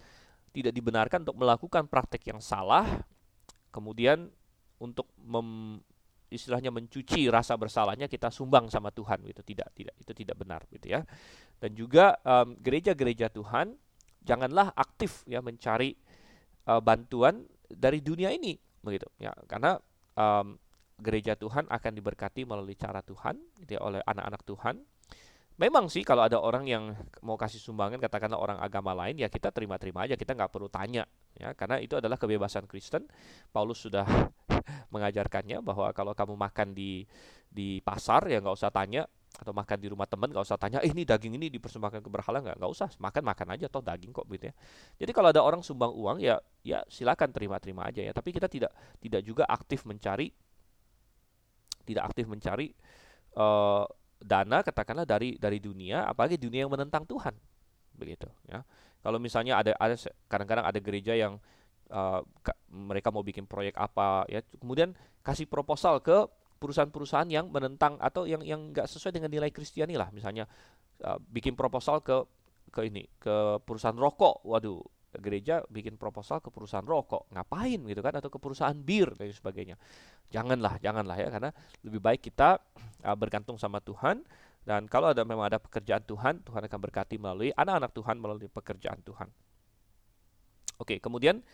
[0.54, 2.86] tidak dibenarkan untuk melakukan praktek yang salah.
[3.74, 4.30] Kemudian
[4.78, 5.82] untuk mem,
[6.30, 9.42] istilahnya mencuci rasa bersalahnya kita sumbang sama Tuhan gitu.
[9.42, 11.02] Tidak tidak itu tidak benar gitu ya.
[11.58, 12.18] Dan juga
[12.62, 13.66] gereja-gereja um, Tuhan
[14.22, 15.98] janganlah aktif ya mencari
[16.70, 19.08] uh, bantuan dari dunia ini begitu.
[19.18, 19.80] Ya karena
[20.14, 20.60] um,
[21.00, 24.76] gereja Tuhan akan diberkati melalui cara Tuhan gitu ya, oleh anak-anak Tuhan.
[25.54, 29.54] Memang sih kalau ada orang yang mau kasih sumbangan katakanlah orang agama lain ya kita
[29.54, 31.54] terima-terima aja kita nggak perlu tanya ya.
[31.54, 33.06] Karena itu adalah kebebasan Kristen.
[33.54, 34.06] Paulus sudah
[34.94, 37.06] mengajarkannya bahwa kalau kamu makan di
[37.46, 40.94] di pasar ya nggak usah tanya atau makan di rumah teman nggak usah tanya eh,
[40.94, 42.56] ini daging ini dipersembahkan ke berhala nggak?
[42.62, 44.54] Nggak usah makan makan aja toh daging kok gitu ya.
[45.02, 48.14] Jadi kalau ada orang sumbang uang ya ya silakan terima terima aja ya.
[48.14, 48.70] Tapi kita tidak
[49.02, 50.30] tidak juga aktif mencari
[51.84, 52.70] tidak aktif mencari
[53.36, 53.84] uh,
[54.22, 57.34] dana katakanlah dari dari dunia apalagi dunia yang menentang Tuhan.
[57.98, 58.62] Begitu ya.
[59.02, 59.98] Kalau misalnya ada ada
[60.30, 61.42] kadang-kadang ada gereja yang
[61.90, 62.22] uh,
[62.70, 64.94] mereka mau bikin proyek apa ya kemudian
[65.26, 66.24] kasih proposal ke
[66.64, 70.08] perusahaan-perusahaan yang menentang atau yang yang nggak sesuai dengan nilai Kristiani lah.
[70.08, 70.48] Misalnya
[71.04, 72.24] uh, bikin proposal ke
[72.72, 74.48] ke ini ke perusahaan rokok.
[74.48, 74.80] Waduh
[75.20, 77.28] gereja bikin proposal ke perusahaan rokok.
[77.28, 78.16] Ngapain gitu kan?
[78.16, 79.76] Atau ke perusahaan bir dan sebagainya.
[80.32, 81.52] Janganlah janganlah ya karena
[81.84, 82.56] lebih baik kita
[83.04, 84.24] uh, bergantung sama Tuhan.
[84.64, 89.04] Dan kalau ada memang ada pekerjaan Tuhan Tuhan akan berkati melalui anak-anak Tuhan melalui pekerjaan
[89.04, 89.28] Tuhan.
[90.80, 91.44] Oke kemudian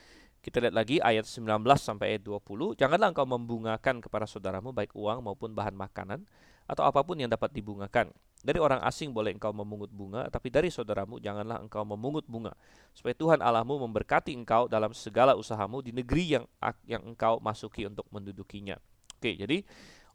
[0.40, 5.20] kita lihat lagi ayat 19 sampai ayat 20 janganlah engkau membungakan kepada saudaramu baik uang
[5.20, 6.24] maupun bahan makanan
[6.70, 8.14] atau apa pun yang dapat dibungakan.
[8.40, 12.54] Dari orang asing boleh engkau memungut bunga, tapi dari saudaramu janganlah engkau memungut bunga,
[12.96, 16.44] supaya Tuhan Allahmu memberkati engkau dalam segala usahamu di negeri yang
[16.88, 18.80] yang engkau masuki untuk mendudukinya.
[19.20, 19.60] Oke, jadi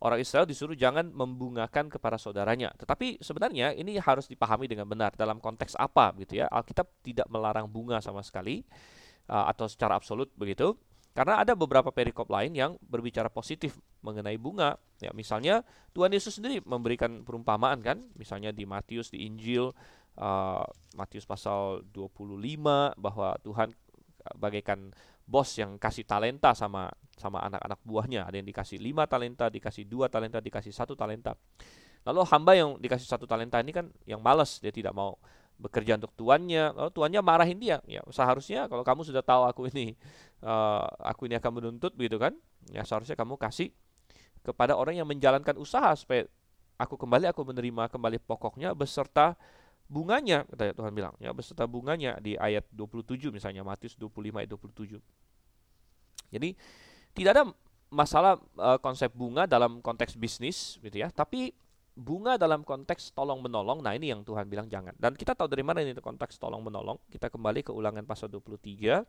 [0.01, 2.73] orang Israel disuruh jangan membungakan kepada saudaranya.
[2.73, 6.49] Tetapi sebenarnya ini harus dipahami dengan benar dalam konteks apa gitu ya.
[6.49, 8.65] Alkitab tidak melarang bunga sama sekali
[9.29, 10.75] uh, atau secara absolut begitu.
[11.15, 14.75] Karena ada beberapa perikop lain yang berbicara positif mengenai bunga.
[14.99, 15.63] Ya, misalnya
[15.95, 19.71] Tuhan Yesus sendiri memberikan perumpamaan kan, misalnya di Matius di Injil
[20.19, 20.65] uh,
[20.99, 23.71] Matius pasal 25 bahwa Tuhan
[24.35, 24.91] bagaikan
[25.23, 28.27] bos yang kasih talenta sama sama anak-anak buahnya.
[28.27, 31.39] Ada yang dikasih lima talenta, dikasih dua talenta, dikasih satu talenta.
[32.05, 35.17] Lalu hamba yang dikasih satu talenta ini kan yang malas, dia tidak mau
[35.55, 37.79] bekerja untuk tuannya, lalu tuannya marahin dia.
[37.87, 39.95] Ya seharusnya kalau kamu sudah tahu aku ini,
[40.43, 42.35] uh, aku ini akan menuntut, begitu kan?
[42.71, 43.71] Ya seharusnya kamu kasih
[44.45, 46.27] kepada orang yang menjalankan usaha supaya
[46.77, 49.39] aku kembali, aku menerima kembali pokoknya beserta
[49.85, 54.97] bunganya, kata Tuhan bilang, ya beserta bunganya di ayat 27 misalnya Matius 25 ayat 27.
[56.33, 56.49] Jadi
[57.15, 57.43] tidak ada
[57.93, 61.53] masalah uh, konsep bunga dalam konteks bisnis gitu ya, tapi
[61.95, 64.91] bunga dalam konteks tolong menolong, nah ini yang Tuhan bilang jangan.
[64.99, 66.99] Dan kita tahu dari mana ini konteks tolong menolong.
[67.07, 69.01] Kita kembali ke ulangan pasal 23.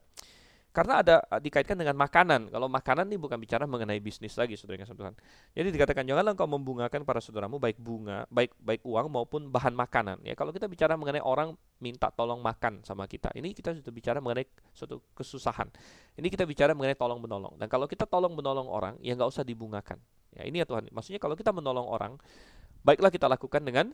[0.76, 2.52] Karena ada eh, dikaitkan dengan makanan.
[2.52, 5.16] Kalau makanan ini bukan bicara mengenai bisnis lagi, saudara yang Tuhan.
[5.56, 10.20] Jadi dikatakan janganlah engkau membungakan para saudaramu baik bunga, baik baik uang maupun bahan makanan.
[10.20, 14.20] Ya kalau kita bicara mengenai orang minta tolong makan sama kita, ini kita sudah bicara
[14.20, 14.44] mengenai
[14.76, 15.72] suatu kesusahan.
[16.12, 17.56] Ini kita bicara mengenai tolong menolong.
[17.56, 19.96] Dan kalau kita tolong menolong orang, ya nggak usah dibungakan.
[20.36, 20.92] Ya ini ya Tuhan.
[20.92, 22.20] Maksudnya kalau kita menolong orang,
[22.86, 23.90] baiklah kita lakukan dengan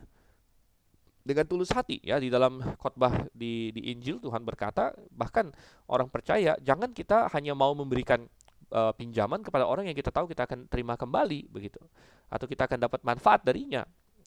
[1.25, 2.21] dengan tulus hati ya.
[2.21, 5.49] Di dalam khotbah di di Injil Tuhan berkata bahkan
[5.89, 8.29] orang percaya jangan kita hanya mau memberikan
[8.69, 11.81] uh, pinjaman kepada orang yang kita tahu kita akan terima kembali begitu.
[12.29, 13.81] Atau kita akan dapat manfaat darinya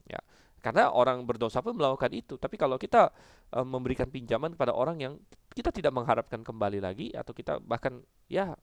[0.09, 0.17] ya.
[0.65, 2.41] Karena orang berdosa pun melakukan itu.
[2.41, 3.13] Tapi kalau kita
[3.53, 5.13] uh, memberikan pinjaman kepada orang yang
[5.53, 8.57] kita tidak mengharapkan kembali lagi atau kita bahkan ya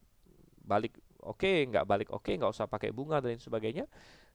[0.66, 3.86] balik oke okay, nggak balik oke okay, nggak usah pakai bunga dan sebagainya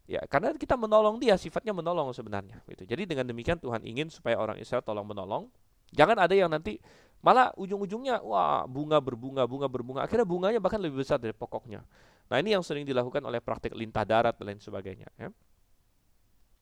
[0.07, 2.63] Ya, karena kita menolong dia, sifatnya menolong sebenarnya.
[2.71, 2.87] Gitu.
[2.87, 5.51] Jadi dengan demikian Tuhan ingin supaya orang Israel tolong menolong.
[5.91, 6.79] Jangan ada yang nanti
[7.19, 9.99] malah ujung-ujungnya wah bunga berbunga, bunga berbunga.
[10.07, 11.83] Akhirnya bunganya bahkan lebih besar dari pokoknya.
[12.31, 15.11] Nah ini yang sering dilakukan oleh praktik lintah darat dan lain sebagainya.
[15.19, 15.27] Ya.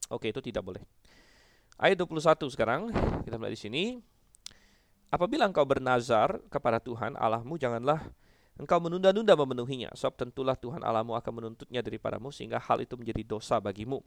[0.10, 0.82] Oke itu tidak boleh.
[1.78, 2.90] Ayat 21 sekarang
[3.26, 3.84] kita mulai di sini.
[5.14, 8.04] Apabila engkau bernazar kepada Tuhan Allahmu janganlah
[8.56, 13.60] engkau menunda-nunda memenuhinya, sebab tentulah Tuhan Allahmu akan menuntutnya daripadamu sehingga hal itu menjadi dosa
[13.60, 14.00] bagimu.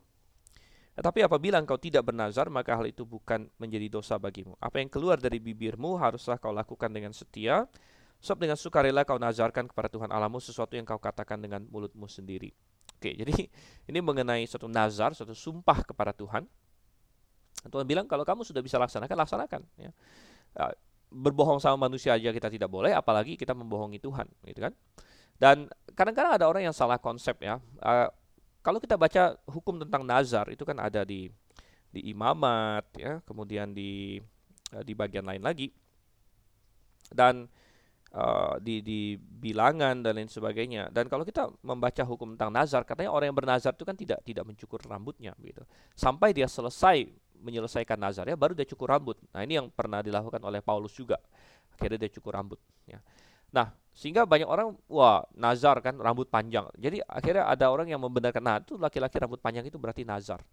[0.99, 4.59] Tetapi apabila engkau tidak bernazar, maka hal itu bukan menjadi dosa bagimu.
[4.59, 7.70] Apa yang keluar dari bibirmu haruslah kau lakukan dengan setia,
[8.18, 12.51] sebab dengan sukarela kau nazarkan kepada Tuhan Allahmu sesuatu yang kau katakan dengan mulutmu sendiri.
[12.99, 13.46] Oke, jadi
[13.94, 16.49] ini mengenai suatu nazar, suatu sumpah kepada Tuhan.
[17.68, 19.62] Tuhan bilang kalau kamu sudah bisa laksanakan, laksanakan.
[19.78, 19.90] Ya
[21.09, 24.72] berbohong sama manusia aja kita tidak boleh, apalagi kita membohongi Tuhan, gitu kan?
[25.38, 27.62] Dan kadang-kadang ada orang yang salah konsep ya.
[27.78, 28.11] Uh,
[28.61, 31.30] kalau kita baca hukum tentang nazar itu kan ada di
[31.88, 34.18] di imamat ya, kemudian di
[34.74, 35.70] uh, di bagian lain lagi.
[37.09, 37.48] Dan
[38.12, 40.92] uh, di di bilangan dan lain sebagainya.
[40.92, 44.44] Dan kalau kita membaca hukum tentang nazar, katanya orang yang bernazar itu kan tidak tidak
[44.44, 45.64] mencukur rambutnya gitu.
[45.96, 47.09] Sampai dia selesai
[47.43, 49.18] menyelesaikan nazarnya baru dia cukur rambut.
[49.34, 51.18] Nah, ini yang pernah dilakukan oleh Paulus juga.
[51.74, 52.99] Akhirnya dia cukur rambut ya.
[53.55, 56.68] Nah, sehingga banyak orang wah nazar kan rambut panjang.
[56.76, 60.45] Jadi akhirnya ada orang yang membenarkan nah itu laki-laki rambut panjang itu berarti nazar.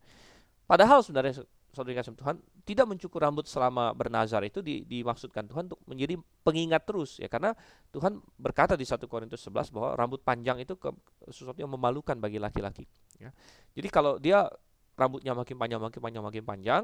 [0.65, 5.77] Padahal sebenarnya saudara kasih Tuhan tidak mencukur rambut selama bernazar itu di, dimaksudkan Tuhan untuk
[5.85, 7.51] menjadi pengingat terus ya karena
[7.91, 10.89] Tuhan berkata di 1 Korintus 11 bahwa rambut panjang itu ke,
[11.29, 12.87] sesuatu yang memalukan bagi laki-laki
[13.19, 13.29] ya.
[13.75, 14.47] Jadi kalau dia
[14.95, 16.83] rambutnya makin panjang makin panjang makin panjang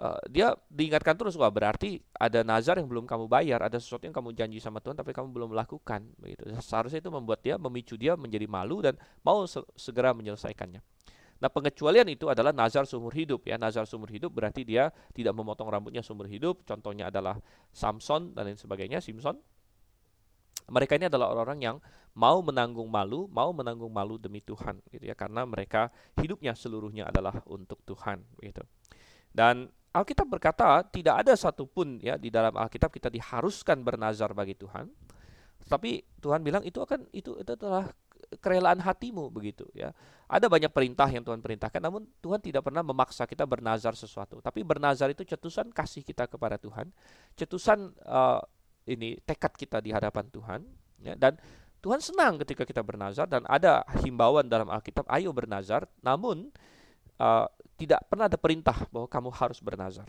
[0.00, 4.16] uh, dia diingatkan terus wah berarti ada nazar yang belum kamu bayar ada sesuatu yang
[4.16, 6.48] kamu janji sama Tuhan tapi kamu belum melakukan begitu.
[6.64, 10.80] Seharusnya itu membuat dia memicu dia menjadi malu dan mau se segera menyelesaikannya.
[11.40, 13.56] Nah pengecualian itu adalah nazar seumur hidup ya.
[13.56, 16.64] Nazar seumur hidup berarti dia tidak memotong rambutnya seumur hidup.
[16.68, 17.40] Contohnya adalah
[17.72, 19.40] Samson dan lain sebagainya Simpson
[20.68, 21.76] mereka ini adalah orang-orang yang
[22.18, 25.88] mau menanggung malu, mau menanggung malu demi Tuhan gitu ya karena mereka
[26.18, 28.66] hidupnya seluruhnya adalah untuk Tuhan gitu.
[29.30, 34.90] Dan Alkitab berkata tidak ada satupun ya di dalam Alkitab kita diharuskan bernazar bagi Tuhan.
[35.70, 37.86] Tapi Tuhan bilang itu akan itu itu adalah
[38.38, 39.90] kerelaan hatimu begitu ya.
[40.30, 44.38] Ada banyak perintah yang Tuhan perintahkan namun Tuhan tidak pernah memaksa kita bernazar sesuatu.
[44.38, 46.90] Tapi bernazar itu cetusan kasih kita kepada Tuhan,
[47.34, 48.38] cetusan uh,
[48.90, 50.60] ini tekad kita di hadapan Tuhan
[51.00, 51.38] ya, dan
[51.80, 55.88] Tuhan senang ketika kita bernazar dan ada himbauan dalam Alkitab ayo bernazar.
[56.04, 56.52] Namun
[57.16, 57.48] uh,
[57.80, 60.04] tidak pernah ada perintah bahwa kamu harus bernazar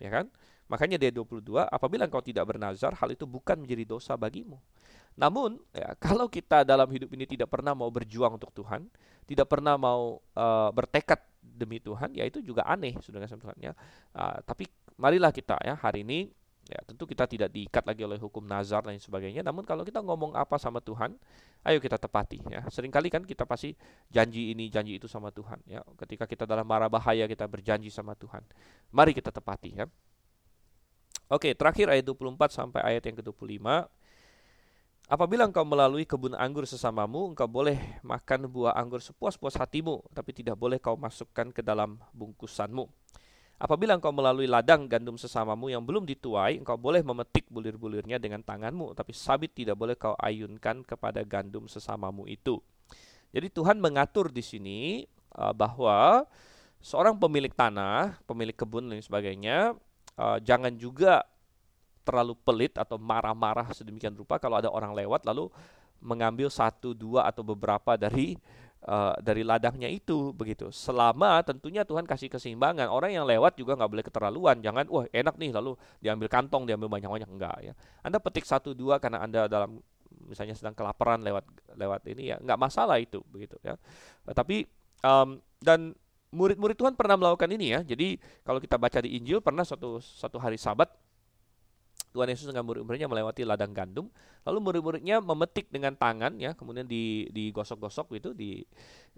[0.00, 0.26] ya kan?
[0.72, 4.56] Makanya dia 22 apabila engkau tidak bernazar hal itu bukan menjadi dosa bagimu.
[5.20, 8.88] Namun ya, kalau kita dalam hidup ini tidak pernah mau berjuang untuk Tuhan
[9.28, 13.76] tidak pernah mau uh, bertekad demi Tuhan ya itu juga aneh sudah Tuhan ya.
[14.16, 14.66] Uh, tapi
[14.96, 16.32] marilah kita ya hari ini
[16.70, 19.42] Ya, tentu kita tidak diikat lagi oleh hukum nazar dan sebagainya.
[19.42, 21.18] Namun kalau kita ngomong apa sama Tuhan,
[21.66, 22.62] ayo kita tepati ya.
[22.70, 23.74] Seringkali kan kita pasti
[24.06, 25.82] janji ini, janji itu sama Tuhan ya.
[25.98, 28.46] Ketika kita dalam mara bahaya kita berjanji sama Tuhan.
[28.94, 29.90] Mari kita tepati ya.
[31.26, 33.66] Oke, terakhir ayat 24 sampai ayat yang ke-25.
[35.10, 40.54] Apabila engkau melalui kebun anggur sesamamu, engkau boleh makan buah anggur sepuas-puas hatimu, tapi tidak
[40.54, 42.86] boleh kau masukkan ke dalam bungkusanmu.
[43.60, 48.96] Apabila engkau melalui ladang gandum sesamamu yang belum dituai, engkau boleh memetik bulir-bulirnya dengan tanganmu,
[48.96, 52.56] tapi sabit tidak boleh kau ayunkan kepada gandum sesamamu itu.
[53.36, 54.80] Jadi Tuhan mengatur di sini
[55.36, 56.24] uh, bahwa
[56.80, 59.76] seorang pemilik tanah, pemilik kebun dan sebagainya,
[60.16, 61.28] uh, jangan juga
[62.00, 65.52] terlalu pelit atau marah-marah sedemikian rupa kalau ada orang lewat lalu
[66.00, 68.40] mengambil satu dua atau beberapa dari
[68.86, 70.72] uh, dari ladangnya itu begitu.
[70.72, 72.88] Selama tentunya Tuhan kasih keseimbangan.
[72.88, 74.56] Orang yang lewat juga nggak boleh keterlaluan.
[74.64, 77.72] Jangan wah enak nih lalu diambil kantong, diambil banyak-banyak enggak ya.
[78.04, 79.80] Anda petik satu dua karena Anda dalam
[80.26, 83.74] misalnya sedang kelaparan lewat lewat ini ya nggak masalah itu begitu ya.
[84.30, 84.64] Tapi
[85.02, 85.96] um, dan
[86.30, 87.80] murid-murid Tuhan pernah melakukan ini ya.
[87.82, 88.16] Jadi
[88.46, 90.88] kalau kita baca di Injil pernah suatu satu hari Sabat
[92.10, 94.06] Tuhan Yesus dengan murid-muridnya melewati ladang gandum,
[94.42, 98.62] lalu murid-muridnya memetik dengan tangan ya, kemudian di digosok-gosok gitu, di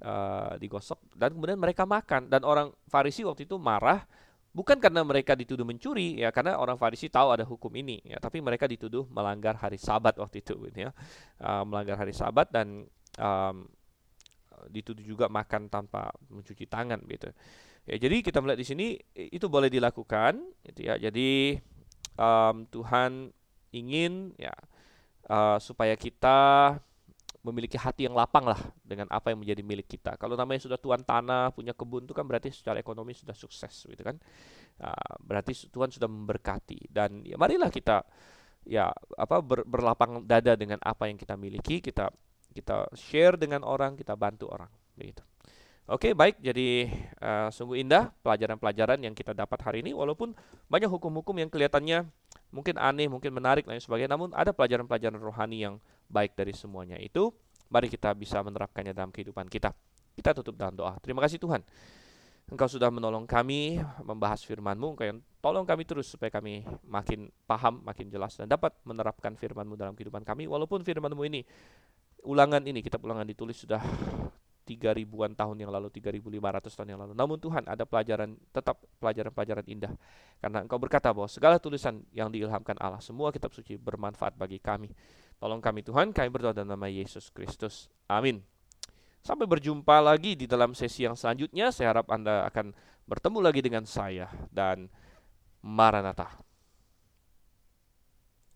[0.04, 2.28] uh, digosok dan kemudian mereka makan.
[2.28, 4.04] Dan orang Farisi waktu itu marah
[4.52, 8.44] bukan karena mereka dituduh mencuri ya karena orang Farisi tahu ada hukum ini ya tapi
[8.44, 10.92] mereka dituduh melanggar hari Sabat waktu itu gitu ya
[11.40, 12.84] uh, melanggar hari Sabat dan
[13.16, 13.64] um,
[14.70, 17.32] dituduh juga makan tanpa mencuci tangan gitu.
[17.88, 18.86] Ya jadi kita melihat di sini
[19.16, 20.38] itu boleh dilakukan
[20.70, 20.94] gitu ya.
[21.00, 21.58] Jadi
[22.16, 23.32] um, Tuhan
[23.72, 24.52] ingin ya
[25.28, 26.76] uh, supaya kita
[27.42, 30.14] memiliki hati yang lapang lah dengan apa yang menjadi milik kita.
[30.14, 34.02] Kalau namanya sudah tuan tanah, punya kebun itu kan berarti secara ekonomi sudah sukses gitu
[34.02, 34.14] kan.
[34.78, 38.06] Uh, berarti Tuhan sudah memberkati dan ya marilah kita
[38.62, 42.14] ya apa ber, berlapang dada dengan apa yang kita miliki, kita
[42.54, 45.24] kita share dengan orang, kita bantu orang begitu.
[45.90, 46.38] Oke, baik.
[46.38, 46.86] Jadi
[47.18, 49.90] uh, sungguh indah pelajaran-pelajaran yang kita dapat hari ini.
[49.90, 50.30] Walaupun
[50.70, 52.06] banyak hukum-hukum yang kelihatannya
[52.54, 54.14] mungkin aneh, mungkin menarik dan sebagainya.
[54.14, 57.34] Namun ada pelajaran-pelajaran rohani yang baik dari semuanya itu.
[57.66, 59.74] Mari kita bisa menerapkannya dalam kehidupan kita.
[60.14, 60.94] Kita tutup dalam doa.
[61.02, 61.66] Terima kasih Tuhan.
[62.46, 64.94] Engkau sudah menolong kami membahas firman-Mu.
[64.94, 69.74] Engkau yang tolong kami terus supaya kami makin paham, makin jelas dan dapat menerapkan firman-Mu
[69.74, 70.46] dalam kehidupan kami.
[70.46, 71.42] Walaupun firman-Mu ini,
[72.22, 73.80] ulangan ini, kitab ulangan ditulis sudah
[74.62, 77.12] tiga ribuan tahun yang lalu, 3500 tahun yang lalu.
[77.18, 79.92] Namun Tuhan ada pelajaran tetap pelajaran-pelajaran indah.
[80.38, 84.90] Karena Engkau berkata bahwa segala tulisan yang diilhamkan Allah, semua kitab suci bermanfaat bagi kami.
[85.42, 87.90] Tolong kami Tuhan, kami berdoa dalam nama Yesus Kristus.
[88.06, 88.42] Amin.
[89.22, 91.70] Sampai berjumpa lagi di dalam sesi yang selanjutnya.
[91.70, 92.74] Saya harap Anda akan
[93.06, 94.90] bertemu lagi dengan saya dan
[95.62, 96.51] Maranatha.